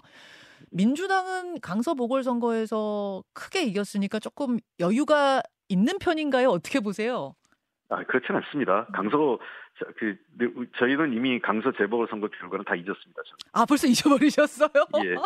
민주당은 0.71 1.61
강서 1.61 1.95
보궐선거에서 1.95 3.23
크게 3.33 3.65
이겼으니까 3.65 4.19
조금 4.19 4.59
여유가 4.81 5.43
있는 5.69 5.99
편인가요? 5.99 6.49
어떻게 6.49 6.81
보세요? 6.81 7.35
아, 7.91 8.03
그렇지는 8.05 8.41
않습니다. 8.43 8.87
강서 8.93 9.39
그 9.99 10.17
저희는 10.79 11.13
이미 11.13 11.41
강서 11.41 11.73
재보궐 11.73 12.07
선거 12.09 12.29
결과는 12.29 12.65
다 12.65 12.75
잊었습니다. 12.75 13.23
저는. 13.25 13.39
아 13.53 13.65
벌써 13.67 13.87
잊어버리셨어요? 13.89 14.71
예. 15.05 15.17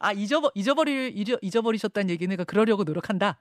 아 0.00 0.12
잊어버 0.12 0.50
잊어버리 0.54 1.08
잊어, 1.10 1.36
잊어버리셨다는 1.42 2.10
얘기는 2.10 2.34
그러니까 2.34 2.44
그러려고 2.50 2.84
노력한다. 2.84 3.38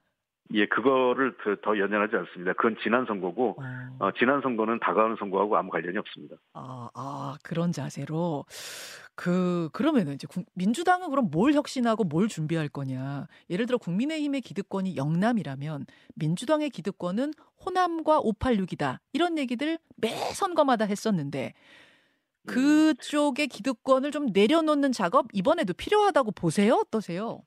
예, 0.53 0.67
그거를 0.67 1.37
더, 1.43 1.55
더 1.63 1.79
연연하지 1.79 2.15
않습니다. 2.17 2.51
그건 2.53 2.75
지난 2.83 3.05
선거고, 3.05 3.55
어. 3.57 4.05
어, 4.05 4.11
지난 4.19 4.41
선거는 4.41 4.79
다가오는 4.81 5.15
선거하고 5.17 5.55
아무 5.57 5.71
관련이 5.71 5.97
없습니다. 5.97 6.35
아, 6.53 6.89
아, 6.93 7.37
그런 7.43 7.71
자세로. 7.71 8.43
그, 9.15 9.69
그러면은 9.73 10.13
이제 10.13 10.27
민주당은 10.55 11.09
그럼 11.09 11.29
뭘 11.31 11.53
혁신하고 11.53 12.03
뭘 12.03 12.27
준비할 12.27 12.67
거냐. 12.67 13.27
예를 13.49 13.65
들어 13.65 13.77
국민의힘의 13.77 14.41
기득권이 14.41 14.95
영남이라면 14.95 15.85
민주당의 16.15 16.69
기득권은 16.71 17.33
호남과 17.65 18.21
586이다. 18.21 18.99
이런 19.13 19.37
얘기들 19.37 19.77
매 19.97 20.09
선거마다 20.09 20.85
했었는데, 20.85 21.53
음. 22.45 22.47
그쪽의 22.47 23.47
기득권을 23.47 24.11
좀 24.11 24.27
내려놓는 24.33 24.91
작업 24.91 25.27
이번에도 25.31 25.73
필요하다고 25.73 26.31
보세요? 26.31 26.73
어떠세요? 26.75 27.41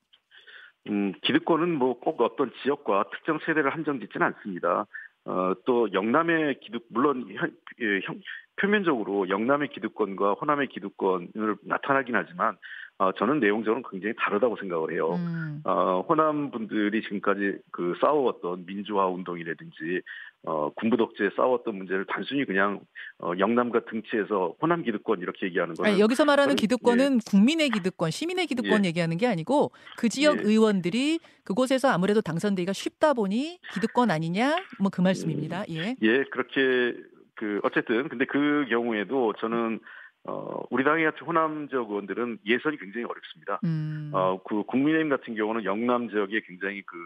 음, 0.88 1.12
기득권은 1.22 1.74
뭐 1.76 1.98
꼭 2.00 2.20
어떤 2.20 2.52
지역과 2.62 3.06
특정 3.10 3.38
세대를 3.44 3.74
한정 3.74 3.98
짓지는 4.00 4.26
않습니다. 4.28 4.86
어, 5.24 5.54
또 5.66 5.92
영남의 5.92 6.60
기득 6.60 6.86
물론 6.88 7.26
현, 7.34 7.56
예, 7.80 8.00
형, 8.04 8.20
표면적으로 8.56 9.28
영남의 9.28 9.68
기득권과 9.68 10.34
호남의 10.34 10.68
기득권을 10.68 11.56
나타나긴 11.62 12.14
하지만 12.14 12.56
어, 12.98 13.12
저는 13.12 13.40
내용적으로 13.40 13.82
굉장히 13.90 14.14
다르다고 14.18 14.56
생각을 14.56 14.92
해요. 14.92 15.16
음. 15.16 15.60
어, 15.64 16.02
호남 16.08 16.50
분들이 16.50 17.02
지금까지 17.02 17.58
그 17.70 17.94
싸워왔던 18.00 18.64
민주화 18.64 19.06
운동이라든지 19.08 20.00
어, 20.44 20.70
군부 20.76 20.96
독재에 20.96 21.28
싸웠던 21.36 21.76
문제를 21.76 22.06
단순히 22.08 22.46
그냥 22.46 22.80
어, 23.18 23.32
영남과 23.38 23.80
등치에서 23.90 24.54
호남 24.62 24.82
기득권 24.82 25.20
이렇게 25.20 25.46
얘기하는 25.46 25.74
거는 25.74 25.90
아니, 25.90 26.00
여기서 26.00 26.24
말하는 26.24 26.50
저는, 26.50 26.56
기득권은 26.56 27.14
예. 27.16 27.30
국민의 27.30 27.68
기득권, 27.68 28.10
시민의 28.10 28.46
기득권 28.46 28.84
예. 28.84 28.88
얘기하는 28.88 29.18
게 29.18 29.26
아니고 29.26 29.72
그 29.98 30.08
지역 30.08 30.38
예. 30.38 30.42
의원들이 30.44 31.18
그곳에서 31.44 31.88
아무래도 31.88 32.22
당선되기가 32.22 32.72
쉽다 32.72 33.12
보니 33.12 33.58
기득권 33.74 34.10
아니냐 34.10 34.56
뭐 34.80 34.90
그 34.90 35.02
말씀입니다. 35.02 35.64
예. 35.68 35.96
예, 36.00 36.24
그렇게 36.30 36.94
그 37.36 37.60
어쨌든 37.62 38.08
근데 38.08 38.24
그 38.24 38.66
경우에도 38.68 39.32
저는 39.34 39.80
어, 40.28 40.60
우리 40.70 40.82
당의 40.82 41.04
같은 41.04 41.26
호남 41.26 41.68
지역 41.68 41.88
의원들은 41.90 42.38
예선이 42.44 42.78
굉장히 42.78 43.04
어렵습니다. 43.04 43.60
음. 43.64 44.10
어, 44.12 44.40
그 44.42 44.64
국민의힘 44.64 45.08
같은 45.08 45.34
경우는 45.36 45.64
영남 45.64 46.08
지역에 46.08 46.40
굉장히 46.40 46.82
그, 46.82 46.96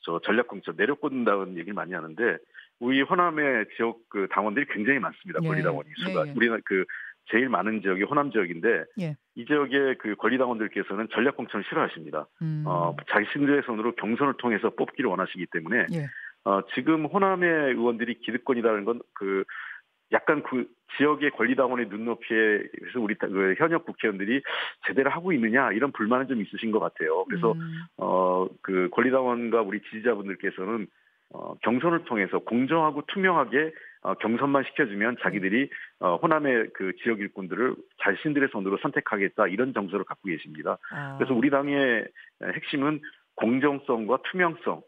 저 0.00 0.18
전략 0.24 0.48
공천 0.48 0.76
내려꽂는다는 0.76 1.58
얘기를 1.58 1.74
많이 1.74 1.92
하는데, 1.92 2.38
우리 2.78 3.02
호남의 3.02 3.66
지역 3.76 3.98
그 4.08 4.26
당원들이 4.30 4.64
굉장히 4.70 4.98
많습니다. 4.98 5.40
예. 5.42 5.48
권리당원 5.48 5.84
이 5.86 5.90
수가. 6.02 6.26
예, 6.26 6.30
예. 6.30 6.34
우리는 6.34 6.58
그 6.64 6.86
제일 7.26 7.50
많은 7.50 7.82
지역이 7.82 8.04
호남 8.04 8.30
지역인데, 8.32 8.84
예. 9.02 9.14
이 9.34 9.44
지역의 9.44 9.98
그 9.98 10.14
권리당원들께서는 10.16 11.08
전략 11.12 11.36
공천을 11.36 11.62
싫어하십니다. 11.68 12.28
음. 12.40 12.64
어, 12.66 12.96
자신들의 13.10 13.62
손으로 13.66 13.94
경선을 13.96 14.34
통해서 14.38 14.70
뽑기를 14.70 15.10
원하시기 15.10 15.48
때문에, 15.52 15.84
예. 15.92 16.06
어, 16.44 16.62
지금 16.74 17.04
호남의 17.04 17.74
의원들이 17.74 18.20
기득권이라는 18.20 18.86
건 18.86 19.00
그 19.12 19.44
약간 20.12 20.42
그 20.42 20.66
지역의 20.96 21.30
권리당원의 21.32 21.86
눈높이에 21.88 22.62
그래서 22.78 23.00
우리 23.00 23.14
그 23.14 23.54
현역 23.58 23.84
국회의원들이 23.84 24.42
제대로 24.86 25.10
하고 25.10 25.32
있느냐 25.32 25.72
이런 25.72 25.92
불만은 25.92 26.28
좀 26.28 26.40
있으신 26.40 26.70
것 26.70 26.80
같아요. 26.80 27.24
그래서 27.24 27.52
음. 27.52 27.82
어그 27.96 28.90
권리당원과 28.92 29.62
우리 29.62 29.80
지지자분들께서는 29.82 30.86
어 31.32 31.54
경선을 31.62 32.04
통해서 32.04 32.40
공정하고 32.40 33.02
투명하게 33.06 33.72
어, 34.02 34.14
경선만 34.14 34.64
시켜주면 34.64 35.18
자기들이 35.22 35.68
어, 36.00 36.16
호남의 36.16 36.70
그 36.72 36.92
지역 37.02 37.20
일꾼들을 37.20 37.76
자신들의 38.02 38.48
손으로 38.50 38.78
선택하겠다 38.78 39.46
이런 39.48 39.74
정서를 39.74 40.04
갖고 40.04 40.28
계십니다. 40.28 40.78
아. 40.90 41.16
그래서 41.18 41.34
우리 41.34 41.50
당의 41.50 42.06
핵심은 42.42 43.00
공정성과 43.36 44.20
투명성 44.30 44.82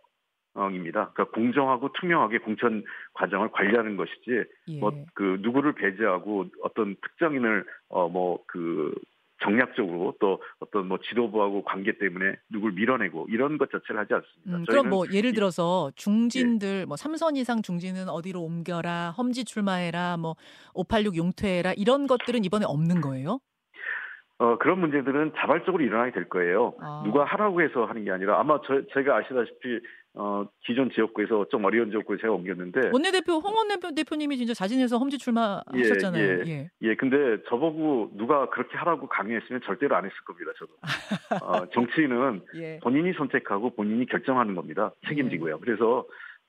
입니다. 0.73 1.11
그러니까 1.15 1.25
공정하고 1.35 1.91
투명하게 1.93 2.39
공천 2.39 2.85
과정을 3.15 3.51
관리하는 3.53 3.97
것이지 3.97 4.45
예. 4.69 4.79
뭐그 4.79 5.39
누구를 5.41 5.73
배제하고 5.73 6.47
어떤 6.63 6.97
특정인을 6.97 7.65
어뭐그 7.89 8.95
정략적으로 9.43 10.15
또 10.21 10.41
어떤 10.61 10.87
뭐 10.87 10.99
지도부하고 10.99 11.65
관계 11.65 11.99
때문에 11.99 12.37
누굴 12.49 12.73
밀어내고 12.73 13.27
이런 13.29 13.59
것 13.59 13.71
자체를 13.71 14.01
하지 14.01 14.15
않습니다. 14.15 14.59
음, 14.59 14.65
그럼 14.69 14.89
뭐 14.89 15.05
예를 15.13 15.33
들어서 15.33 15.91
중진들 15.97 16.69
예. 16.69 16.85
뭐 16.85 16.97
3선 16.97 17.37
이상 17.37 17.63
중진은 17.63 18.09
어디로 18.09 18.41
옮겨라, 18.41 19.11
험지 19.17 19.45
출마해라, 19.45 20.17
뭐 20.19 20.37
586 20.75 21.17
용퇴해라 21.17 21.73
이런 21.77 22.07
것들은 22.07 22.45
이번에 22.45 22.67
없는 22.67 23.01
거예요? 23.01 23.41
어, 24.39 24.59
그런 24.59 24.81
문제들은 24.81 25.33
자발적으로 25.37 25.85
일어나게 25.85 26.11
될 26.11 26.29
거예요. 26.29 26.75
아. 26.81 27.03
누가 27.05 27.25
하라고 27.25 27.63
해서 27.63 27.85
하는 27.85 28.05
게 28.05 28.11
아니라 28.11 28.41
아마 28.41 28.59
저, 28.67 28.83
제가 28.93 29.19
아시다시피 29.19 29.81
어, 30.15 30.47
기존 30.67 30.91
지역구에서 30.91 31.47
좀 31.51 31.65
어려운 31.65 31.91
지역구에 31.91 32.19
제가 32.21 32.35
옮겼는데 32.35 32.91
원내대표 32.93 33.35
홍원 33.39 33.69
대표님이 33.95 34.37
진짜 34.37 34.53
자진해서 34.53 34.99
험지 34.99 35.17
출마하셨잖아요. 35.19 36.23
예, 36.23 36.43
예, 36.47 36.71
예. 36.83 36.95
근데 36.97 37.43
저보고 37.49 38.11
누가 38.15 38.49
그렇게 38.51 38.77
하라고 38.77 39.09
강요했으면 39.09 39.63
절대로 39.65 39.97
안 39.97 40.05
했을 40.05 40.15
겁니다. 40.27 40.53
저도 40.59 40.73
어, 41.45 41.67
정치인은 41.71 42.43
예. 42.57 42.79
본인이 42.83 43.15
선택하고 43.15 43.71
본인이 43.71 44.05
결정하는 44.05 44.55
겁니다. 44.55 44.93
책임지고요. 45.09 45.55
예. 45.55 45.59
그래서 45.65 46.05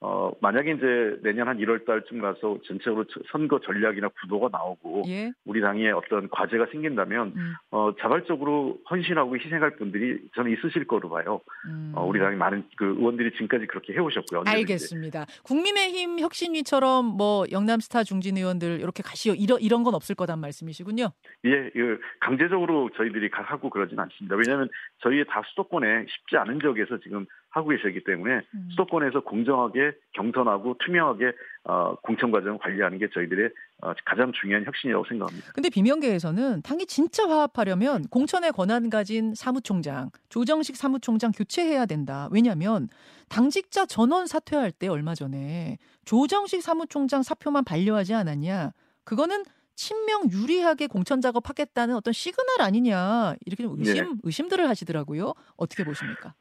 어, 0.06 0.34
만약에 0.42 0.72
이제 0.74 1.18
내년 1.24 1.48
한 1.48 1.58
1월 1.60 1.86
달쯤 1.86 2.20
가서 2.20 2.58
전체적으로 2.68 3.06
선거 3.32 3.62
전략이나 3.62 4.10
구도가 4.10 4.50
나오고 4.52 5.04
예. 5.08 5.32
우리 5.46 5.62
당에 5.62 5.92
어떤 5.92 6.28
과제가 6.30 6.68
생긴다면 6.74 7.34
음. 7.34 7.54
어, 7.72 7.94
자발적으로 8.02 8.80
헌신하고 8.92 9.38
희생할 9.38 9.78
분들이 9.78 10.20
저는 10.36 10.52
있으실 10.52 10.88
거로 10.88 11.10
봐요. 11.10 11.40
음. 11.68 11.94
어, 11.96 12.06
우리 12.06 12.20
당의 12.20 12.38
많은 12.38 12.66
그 12.76 12.84
의원들이 12.86 13.32
지금까지 13.32 13.66
그렇게 13.68 13.94
해오셨고요. 13.94 14.44
알겠습니다. 14.46 15.26
국민의힘 15.44 16.20
혁신위처럼 16.20 17.06
뭐 17.06 17.46
영남 17.54 17.80
스타 17.80 18.04
중진 18.04 18.36
의원들 18.36 18.82
이렇게 18.82 19.04
가시오 19.04 19.34
이런 19.34 19.62
이런 19.62 19.84
건 19.84 19.96
없을 19.96 20.16
거란 20.16 20.40
말씀이시군요. 20.40 21.12
예, 21.46 21.52
예 21.52 21.98
강제적으로 22.20 22.90
저희들이 22.98 23.30
하고 23.32 23.70
그러진 23.70 23.98
않습니다. 23.98 24.36
왜냐하면 24.36 24.68
저희의 25.00 25.24
다 25.30 25.42
수도권에 25.48 26.08
쉽지 26.10 26.36
않은 26.36 26.60
지역에서 26.60 27.00
지금 27.00 27.26
하고 27.54 27.70
계시기 27.70 28.04
때문에 28.04 28.42
음. 28.56 28.68
수도권에서 28.72 29.22
공정하게 29.22 29.92
경선하고 30.14 30.76
투명하게 30.84 31.34
어, 31.66 31.96
공천 32.02 32.32
과정을 32.32 32.58
관리하는 32.58 32.98
게 32.98 33.08
저희들의 33.14 33.52
어, 33.84 33.94
가장 34.06 34.32
중요한 34.34 34.66
혁신이라고 34.66 35.06
생각합니다. 35.08 35.52
근데 35.54 35.70
비명계에서는 35.70 36.64
당이 36.64 36.88
진짜 36.88 37.30
화합하려면 37.30 38.08
공천의 38.10 38.54
권한 38.54 38.90
가진 38.90 39.36
사무총장, 39.36 40.10
조정식 40.30 40.76
사무총장 40.76 41.32
교체해야 41.32 41.86
된다. 41.86 42.28
왜냐하면 42.32 42.90
당직자 43.30 43.86
전원 43.86 44.26
사퇴할 44.26 44.72
때 44.72 44.88
얼마 44.88 45.14
전에 45.14 45.78
조정식 46.06 46.64
사무총장 46.64 47.22
사표만 47.22 47.64
반려하지 47.66 48.16
않았냐. 48.16 48.72
그거는 49.04 49.44
친명 49.76 50.24
유리하게 50.32 50.88
공천 50.88 51.22
작업하겠다는 51.22 51.96
어떤 51.96 52.14
시그널 52.14 52.62
아니냐 52.62 53.36
이렇게 53.46 53.64
좀 53.64 53.76
의심 53.78 53.96
네. 53.96 54.12
의심들을 54.24 54.68
하시더라고요. 54.68 55.34
어떻게 55.56 55.84
보십니까? 55.84 56.34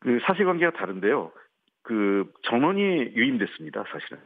그 0.00 0.18
사실관계가 0.24 0.72
다른데요. 0.72 1.32
그 1.82 2.30
전원이 2.42 2.82
유임됐습니다. 3.14 3.84
사실은 3.90 4.18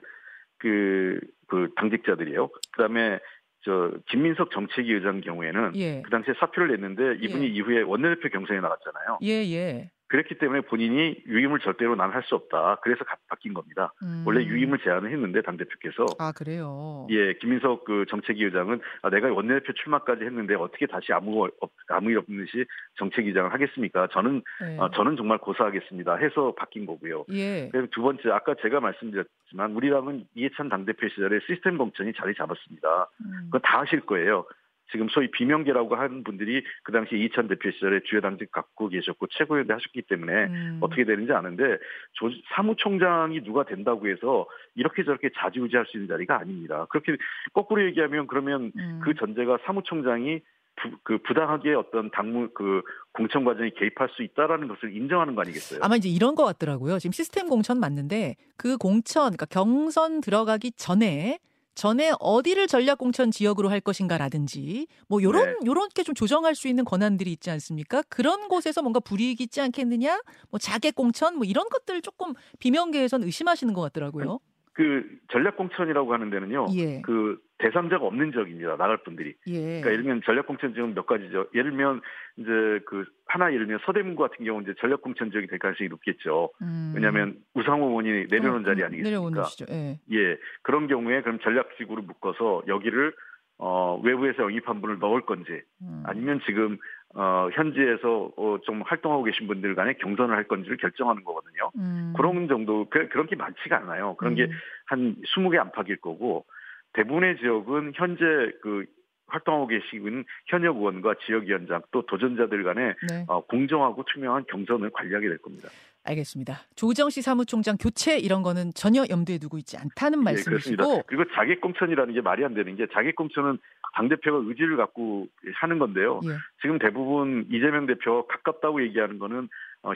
그, 0.59 1.21
그 1.47 1.71
당직자들이요. 1.77 2.49
그다음에 2.73 3.19
저 3.65 3.93
김민석 4.09 4.51
정책위 4.51 4.93
의장 4.93 5.21
경우에는 5.21 5.73
예. 5.77 6.03
그 6.03 6.11
당시에 6.11 6.35
사표를 6.39 6.69
냈는데 6.69 7.25
이분이 7.25 7.45
예. 7.45 7.49
이후에 7.49 7.83
원내대표 7.83 8.29
경선에 8.29 8.61
나갔잖아요. 8.61 9.19
예, 9.23 9.45
예. 9.53 9.91
그랬기 10.13 10.35
때문에 10.37 10.61
본인이 10.61 11.17
유임을 11.27 11.61
절대로 11.61 11.97
난 11.97 12.13
할 12.13 12.23
수 12.25 12.35
없다. 12.35 12.77
그래서 12.83 13.03
바뀐 13.29 13.55
겁니다. 13.55 13.95
음. 14.03 14.23
원래 14.27 14.45
유임을 14.45 14.79
제안을 14.85 15.11
했는데 15.11 15.41
당 15.41 15.57
대표께서 15.57 16.05
아 16.19 16.31
그래요. 16.33 17.07
예, 17.11 17.33
김민석 17.41 17.85
그 17.85 18.05
정책위 18.11 18.45
의장은 18.45 18.81
아, 19.01 19.09
내가 19.09 19.33
원내대표 19.33 19.73
출마까지 19.73 20.25
했는데 20.25 20.55
어떻게 20.55 20.87
다시 20.87 21.15
아무 21.15 21.49
아무 21.89 22.11
일 22.11 22.19
없는 22.19 22.45
듯이 22.45 22.67
정책위장을 22.99 23.51
하겠습니까? 23.55 24.09
저는 24.13 24.43
네. 24.61 24.77
어, 24.79 24.91
저는 24.91 25.17
정말 25.17 25.39
고사하겠습니다. 25.39 26.17
해서 26.17 26.53
바뀐 26.59 26.85
거고요. 26.85 27.25
예. 27.33 27.71
그리고 27.73 27.87
두 27.91 28.03
번째 28.03 28.29
아까 28.31 28.55
제가 28.61 28.81
말씀드렸지만 28.81 29.73
우리 29.73 29.89
당은 29.89 30.27
이해찬 30.35 30.69
당 30.69 30.85
대표 30.85 31.09
시절에 31.09 31.41
시스템 31.47 31.79
공천이 31.79 32.13
자리 32.19 32.35
잡았습니다. 32.35 33.09
음. 33.25 33.33
그거 33.47 33.59
다 33.61 33.81
하실 33.81 34.01
거예요. 34.03 34.45
지금 34.91 35.09
소위 35.09 35.31
비명계라고 35.31 35.97
하는 35.97 36.25
분들이 36.25 36.63
그 36.83 36.93
당시 36.93 37.17
이찬 37.17 37.49
대표 37.49 37.71
시절에 37.71 38.01
주요 38.05 38.21
당직 38.21 38.51
갖고 38.51 38.89
계셨고 38.89 39.27
최고위원회 39.29 39.73
하셨기 39.73 40.03
때문에 40.03 40.33
음. 40.47 40.79
어떻게 40.81 41.05
되는지 41.05 41.33
아는데 41.33 41.79
조, 42.13 42.31
사무총장이 42.55 43.43
누가 43.43 43.65
된다고 43.65 44.09
해서 44.09 44.47
이렇게 44.75 45.05
저렇게 45.05 45.31
자지우지할 45.37 45.87
수 45.87 45.97
있는 45.97 46.09
자리가 46.09 46.39
아닙니다. 46.39 46.87
그렇게 46.91 47.17
거꾸로 47.55 47.85
얘기하면 47.87 48.27
그러면 48.27 48.73
음. 48.77 49.01
그 49.03 49.15
전제가 49.15 49.59
사무총장이 49.65 50.41
부, 50.77 50.91
그 51.03 51.19
부당하게 51.19 51.75
어떤 51.75 52.11
당무 52.11 52.49
그 52.55 52.83
공천 53.13 53.45
과정에 53.45 53.71
개입할 53.71 54.09
수 54.11 54.23
있다라는 54.23 54.69
것을 54.69 54.97
인정하는 54.97 55.35
거 55.35 55.43
아니겠어요? 55.43 55.81
아마 55.83 55.97
이제 55.97 56.09
이런 56.09 56.35
것 56.35 56.45
같더라고요. 56.45 56.99
지금 56.99 57.13
시스템 57.13 57.49
공천 57.49 57.79
맞는데 57.79 58.37
그 58.57 58.77
공천, 58.77 59.25
그러니까 59.25 59.47
경선 59.47 60.21
들어가기 60.21 60.73
전에 60.73 61.39
전에 61.75 62.13
어디를 62.21 62.67
전략 62.67 62.99
공천 62.99 63.31
지역으로 63.31 63.69
할 63.71 63.81
것인가라든지 63.81 64.87
뭐 65.09 65.23
요런 65.23 65.47
네. 65.61 65.67
요렇게 65.67 66.03
좀 66.03 66.15
조정할 66.15 66.55
수 66.55 66.69
있는 66.69 66.85
권한들이 66.85 67.33
있지 67.33 67.51
않습니까? 67.51 68.03
그런 68.09 68.49
곳에서 68.49 68.83
뭔가 68.83 69.01
불이익 69.01 69.41
있지 69.41 69.61
않겠느냐? 69.61 70.21
뭐 70.51 70.59
자객 70.59 70.95
공천 70.95 71.37
뭐 71.37 71.45
이런 71.45 71.69
것들 71.69 72.03
조금 72.03 72.35
비명계에선 72.59 73.23
의심하시는 73.23 73.73
것 73.75 73.81
같더라고요. 73.83 74.39
그 74.75 75.05
전략 75.31 75.57
공천이라고 75.57 76.13
하는 76.13 76.31
데는요. 76.31 76.67
예. 76.75 77.03
그 77.03 77.39
대상자가 77.63 78.05
없는 78.05 78.33
지역입니다. 78.33 78.77
나갈 78.77 78.99
분들이. 78.99 79.35
예. 79.47 79.61
그러니까 79.61 79.91
예를 79.93 80.03
들면 80.03 80.23
전략 80.25 80.47
공천 80.47 80.75
지역은 80.75 80.95
몇 80.95 81.07
가지죠. 81.07 81.47
예를 81.55 81.71
들면 81.71 82.01
이제 82.37 82.81
그 82.87 83.05
하나 83.27 83.53
예를 83.53 83.67
들면 83.67 83.81
서대문구 83.87 84.21
같은 84.21 84.45
경우 84.45 84.61
이제 84.63 84.75
전략 84.81 85.01
공천 85.01 85.31
지역이 85.31 85.47
될 85.47 85.59
가능성이 85.59 85.89
높겠죠. 85.89 86.51
음. 86.61 86.93
왜냐하면 86.95 87.37
우상호 87.55 87.87
의원이 87.89 88.27
내려놓은 88.31 88.63
어, 88.63 88.65
자리 88.65 88.83
아니겠습니까? 88.83 89.09
내려오는 89.09 89.45
시죠. 89.45 89.67
예. 89.71 89.99
예. 90.11 90.37
그런 90.63 90.89
경우에 90.89 91.23
그럼 91.23 91.39
전략직으로 91.39 92.03
묶어서 92.03 92.65
여기를 92.67 93.15
어, 93.59 94.01
외부에서 94.03 94.43
영입한 94.43 94.81
분을 94.81 94.99
넣을 94.99 95.21
건지 95.21 95.63
음. 95.83 96.03
아니면 96.05 96.41
지금 96.45 96.79
어, 97.15 97.49
현지에서 97.53 98.33
어, 98.37 98.59
좀 98.65 98.83
활동하고 98.83 99.23
계신 99.23 99.47
분들 99.47 99.77
간에 99.77 99.93
경선을 99.95 100.35
할 100.35 100.45
건지를 100.49 100.79
결정하는 100.79 101.23
거거든요. 101.23 101.71
음. 101.77 102.15
그런 102.17 102.49
정도, 102.49 102.87
그, 102.91 103.09
그런 103.09 103.27
게 103.27 103.37
많지가 103.37 103.77
않아요. 103.77 104.17
그런 104.17 104.33
음. 104.33 104.37
게한 104.37 105.17
20개 105.23 105.59
안팎일 105.59 105.99
거고, 105.99 106.47
대부분의 106.95 107.39
지역은 107.39 107.93
현재 107.95 108.25
그 108.63 108.85
활동하고 109.33 109.67
계시는 109.67 110.25
현역 110.47 110.77
의원과 110.77 111.15
지역위원장 111.25 111.83
또 111.91 112.05
도전자들 112.05 112.65
간에 112.65 112.95
네. 113.09 113.25
어, 113.29 113.41
공정하고 113.47 114.05
투명한 114.13 114.45
경선을 114.49 114.91
관리하게 114.91 115.29
될 115.29 115.39
겁니다. 115.39 115.69
알겠습니다. 116.05 116.61
조정시 116.75 117.23
사무총장 117.23 117.77
교체 117.77 118.19
이런 118.19 118.43
거는 118.43 118.73
전혀 118.75 119.05
염두에 119.09 119.39
두고 119.39 119.57
있지 119.59 119.77
않다는 119.79 120.19
예, 120.21 120.25
말씀이시고 120.25 120.83
네, 120.83 121.03
그리고 121.07 121.25
자객 121.35 121.61
공천이라는 121.61 122.13
게 122.13 122.21
말이 122.21 122.45
안 122.45 122.55
되는 122.55 122.75
게 122.77 122.87
자객 122.93 123.15
공천은 123.17 123.59
당 123.95 124.09
대표가 124.09 124.43
의지를 124.49 124.77
갖고 124.77 125.29
하는 125.55 125.79
건데요. 125.79 126.21
예. 126.25 126.31
지금 126.61 126.79
대부분 126.79 127.47
이재명 127.51 127.87
대표 127.87 128.27
가깝다고 128.27 128.83
얘기하는 128.83 129.19
거는 129.19 129.39
어, 129.45 129.49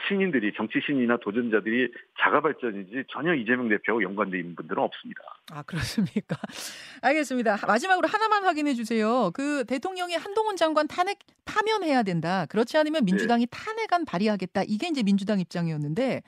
신인들이 0.09 0.53
정치 0.57 0.81
신이나 0.85 1.17
도전자들이 1.19 1.93
자가 2.21 2.41
발전이지 2.41 3.05
전혀 3.09 3.35
이재명 3.35 3.69
대표하고 3.69 4.03
연관돼 4.03 4.39
있는 4.39 4.57
분들은 4.57 4.83
없습니다. 4.83 5.21
아 5.53 5.63
그렇습니까? 5.63 6.37
알겠습니다. 7.03 7.59
마지막으로 7.67 8.09
하나만 8.09 8.45
확인해 8.45 8.75
주세요. 8.75 9.31
그 9.33 9.65
대통령이 9.65 10.15
한동훈 10.17 10.57
장관 10.57 10.89
탄핵 10.89 11.19
파면해야 11.45 12.03
된다. 12.03 12.47
그렇지 12.47 12.77
않으면 12.77 13.05
민주당이 13.05 13.47
네. 13.47 13.51
탄핵안 13.51 14.05
발의하겠다. 14.05 14.65
이게 14.67 14.89
이제 14.89 15.05
민주당 15.05 15.39
입장이었는데 15.39 16.23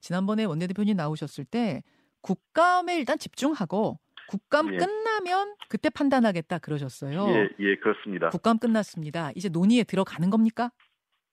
지난번에 0.00 0.44
원내대표님 0.44 0.96
나오셨을 0.96 1.44
때 1.44 1.82
국감에 2.22 2.98
일단 2.98 3.18
집중하고 3.18 3.98
국감 4.28 4.74
예. 4.74 4.78
끝나면 4.78 5.54
그때 5.68 5.90
판단하겠다 5.90 6.58
그러셨어요. 6.58 7.28
예, 7.28 7.48
예, 7.60 7.76
그렇습니다. 7.76 8.30
국감 8.30 8.58
끝났습니다. 8.58 9.30
이제 9.36 9.48
논의에 9.48 9.84
들어가는 9.84 10.28
겁니까? 10.30 10.70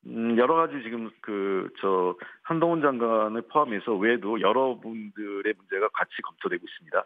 음, 0.06 0.38
여러 0.38 0.56
가지 0.56 0.82
지금 0.84 1.10
그, 1.22 1.70
저, 1.80 2.16
한동훈 2.42 2.82
장관을 2.82 3.44
포함해서 3.44 3.96
외에도 3.96 4.40
여러분들의 4.42 5.54
문제가 5.58 5.90
같이 5.94 6.12
검토되고 6.24 6.64
있습니다. 6.66 7.06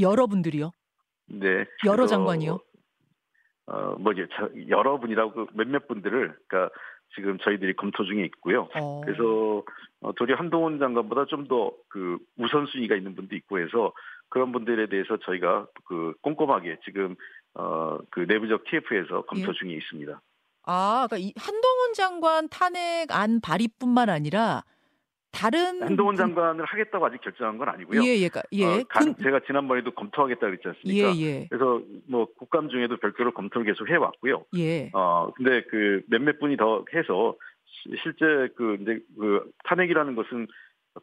여러분들이요? 0.00 0.70
네. 1.26 1.64
여러 1.86 2.06
장관이요? 2.06 2.58
어, 3.66 3.96
뭐지, 3.98 4.26
여러분이라고 4.68 5.32
그 5.32 5.46
몇몇 5.54 5.88
분들을, 5.88 6.36
그러니까 6.46 6.74
지금 7.14 7.38
저희들이 7.38 7.74
검토 7.76 8.04
중에 8.04 8.24
있고요. 8.24 8.68
어. 8.74 9.00
그래서 9.04 9.62
어, 10.00 10.12
도리어 10.12 10.36
한동훈 10.36 10.78
장관보다 10.78 11.26
좀 11.26 11.46
더 11.48 11.72
그 11.88 12.18
우선순위가 12.36 12.96
있는 12.96 13.14
분도 13.14 13.36
있고 13.36 13.60
해서 13.60 13.92
그런 14.28 14.50
분들에 14.50 14.88
대해서 14.88 15.16
저희가 15.18 15.68
그 15.84 16.12
꼼꼼하게 16.22 16.78
지금 16.84 17.14
어, 17.54 17.98
그 18.10 18.20
내부적 18.20 18.64
TF에서 18.64 19.22
검토 19.22 19.50
예. 19.50 19.52
중에 19.52 19.72
있습니다. 19.74 20.20
아, 20.66 21.06
그러니까 21.08 21.18
이 21.18 21.32
한동훈 21.36 21.92
장관 21.94 22.48
탄핵 22.48 23.06
안 23.10 23.40
발의뿐만 23.40 24.08
아니라 24.08 24.64
다른 25.30 25.82
한동훈 25.82 26.14
장관을 26.14 26.64
하겠다고 26.64 27.06
아직 27.06 27.20
결정한 27.20 27.58
건 27.58 27.68
아니고요. 27.68 28.00
예, 28.04 28.06
예, 28.22 28.30
예. 28.52 28.64
어, 28.64 28.84
간, 28.88 29.16
제가 29.20 29.40
지난번에도 29.46 29.90
검토하겠다 29.92 30.40
그랬지 30.46 30.68
않습니까? 30.68 31.08
예, 31.16 31.20
예. 31.20 31.46
그래서 31.50 31.82
뭐 32.08 32.26
국감 32.38 32.68
중에도 32.68 32.96
별도로 32.98 33.32
검토를 33.32 33.66
계속 33.66 33.88
해 33.90 33.96
왔고요. 33.96 34.44
예. 34.56 34.90
어, 34.94 35.32
근데 35.36 35.62
그 35.70 36.02
몇몇 36.08 36.38
분이 36.38 36.56
더 36.56 36.84
해서 36.94 37.34
시- 37.66 37.96
실제 38.02 38.24
그 38.56 38.78
이제 38.80 39.00
그 39.18 39.50
탄핵이라는 39.64 40.14
것은 40.14 40.46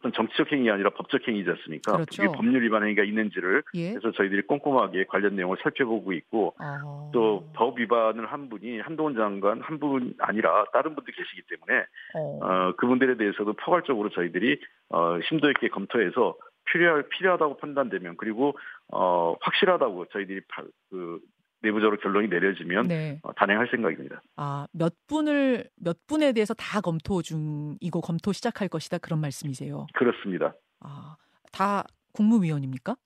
어떤 0.02 0.12
정치적 0.12 0.50
행위 0.50 0.68
아니라 0.68 0.90
법적 0.90 1.26
행위지 1.28 1.48
않습니까? 1.48 1.92
그렇죠. 1.92 2.32
법률 2.32 2.62
위반 2.64 2.82
행위가 2.82 3.04
있는지를 3.04 3.62
예. 3.74 3.90
그래서 3.90 4.10
저희들이 4.10 4.42
꼼꼼하게 4.42 5.04
관련 5.04 5.36
내용을 5.36 5.56
살펴보고 5.62 6.12
있고 6.12 6.54
어. 6.60 7.10
또법 7.12 7.78
위반을 7.78 8.26
한 8.26 8.48
분이 8.48 8.80
한동훈 8.80 9.14
장관 9.14 9.60
한 9.60 9.78
분 9.82 10.14
아니라 10.20 10.64
다른 10.72 10.94
분도 10.94 11.10
계시기 11.10 11.42
때문에 11.48 11.84
어. 12.14 12.38
어, 12.42 12.72
그분들에 12.76 13.16
대해서도 13.16 13.52
포괄적으로 13.54 14.10
저희들이 14.10 14.60
어, 14.90 15.18
심도 15.28 15.48
있게 15.50 15.68
검토해서 15.68 16.36
필요할 16.66 17.08
필요하다고 17.08 17.56
판단되면 17.58 18.16
그리고 18.16 18.56
어, 18.92 19.34
확실하다고 19.40 20.06
저희들이 20.12 20.40
파- 20.48 20.62
그 20.90 21.20
내부적으로 21.62 21.98
결론이 21.98 22.28
내려지면 22.28 22.88
네. 22.88 23.20
어, 23.22 23.32
단행할 23.34 23.68
생각입니다. 23.70 24.20
아, 24.36 24.66
몇 24.72 24.92
분을 25.06 25.64
몇 25.76 25.96
분에 26.06 26.32
대해서 26.32 26.54
다 26.54 26.80
검토 26.80 27.22
중이고 27.22 28.00
검토 28.00 28.32
시작할 28.32 28.68
것이다 28.68 28.98
그런 28.98 29.20
말씀이세요. 29.20 29.86
그렇습니다. 29.94 30.54
아, 30.80 31.16
다 31.52 31.84
국무위원입니까? 32.12 32.96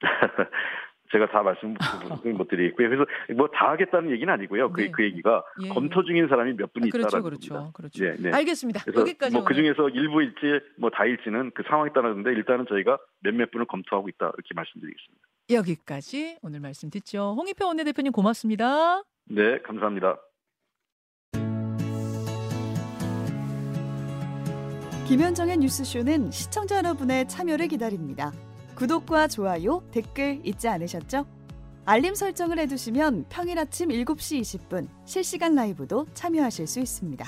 제가 1.10 1.26
다 1.30 1.42
말씀 1.42 1.74
못 2.36 2.48
드리겠고요. 2.48 2.90
그래서 2.90 3.06
뭐 3.34 3.48
다 3.48 3.70
하겠다는 3.70 4.10
얘기는 4.10 4.30
아니고요. 4.30 4.70
그, 4.72 4.82
네. 4.82 4.90
그 4.90 5.02
얘기가 5.02 5.42
예. 5.64 5.68
검토 5.70 6.04
중인 6.04 6.28
사람이 6.28 6.52
몇 6.56 6.70
분이 6.74 6.88
아, 6.88 6.92
그렇죠, 6.92 7.08
있다라는 7.08 7.24
그렇죠, 7.24 7.54
겁니다. 7.54 7.72
그렇죠. 7.74 8.04
네, 8.04 8.16
네. 8.18 8.36
알겠습니다. 8.36 8.80
여기까지 8.94 9.34
뭐그 9.34 9.54
오늘 9.54 9.62
중에서 9.62 9.88
일부일지 9.88 10.60
뭐 10.78 10.90
다일지는 10.90 11.52
그 11.54 11.62
상황에 11.66 11.90
따라서인데 11.94 12.30
일단은 12.32 12.66
저희가 12.68 12.98
몇몇 13.20 13.50
분을 13.50 13.64
검토하고 13.66 14.10
있다 14.10 14.26
이렇게 14.34 14.54
말씀드리겠습니다. 14.54 15.26
여기까지 15.50 16.38
오늘 16.42 16.60
말씀 16.60 16.90
듣죠. 16.90 17.34
홍익표 17.36 17.66
원내대표님 17.66 18.12
고맙습니다. 18.12 19.02
네, 19.24 19.60
감사합니다. 19.62 20.16
김현정의 25.08 25.56
뉴스쇼는 25.56 26.30
시청자 26.30 26.76
여러분의 26.76 27.26
참여를 27.28 27.68
기다립니다. 27.68 28.32
구독과 28.74 29.28
좋아요, 29.28 29.82
댓글 29.90 30.40
잊지 30.44 30.68
않으셨죠? 30.68 31.26
알림 31.86 32.14
설정을 32.14 32.58
해두시면 32.58 33.24
평일 33.30 33.58
아침 33.58 33.88
7시 33.88 34.42
20분 34.42 34.86
실시간 35.06 35.54
라이브도 35.54 36.06
참여하실 36.12 36.66
수 36.66 36.80
있습니다. 36.80 37.26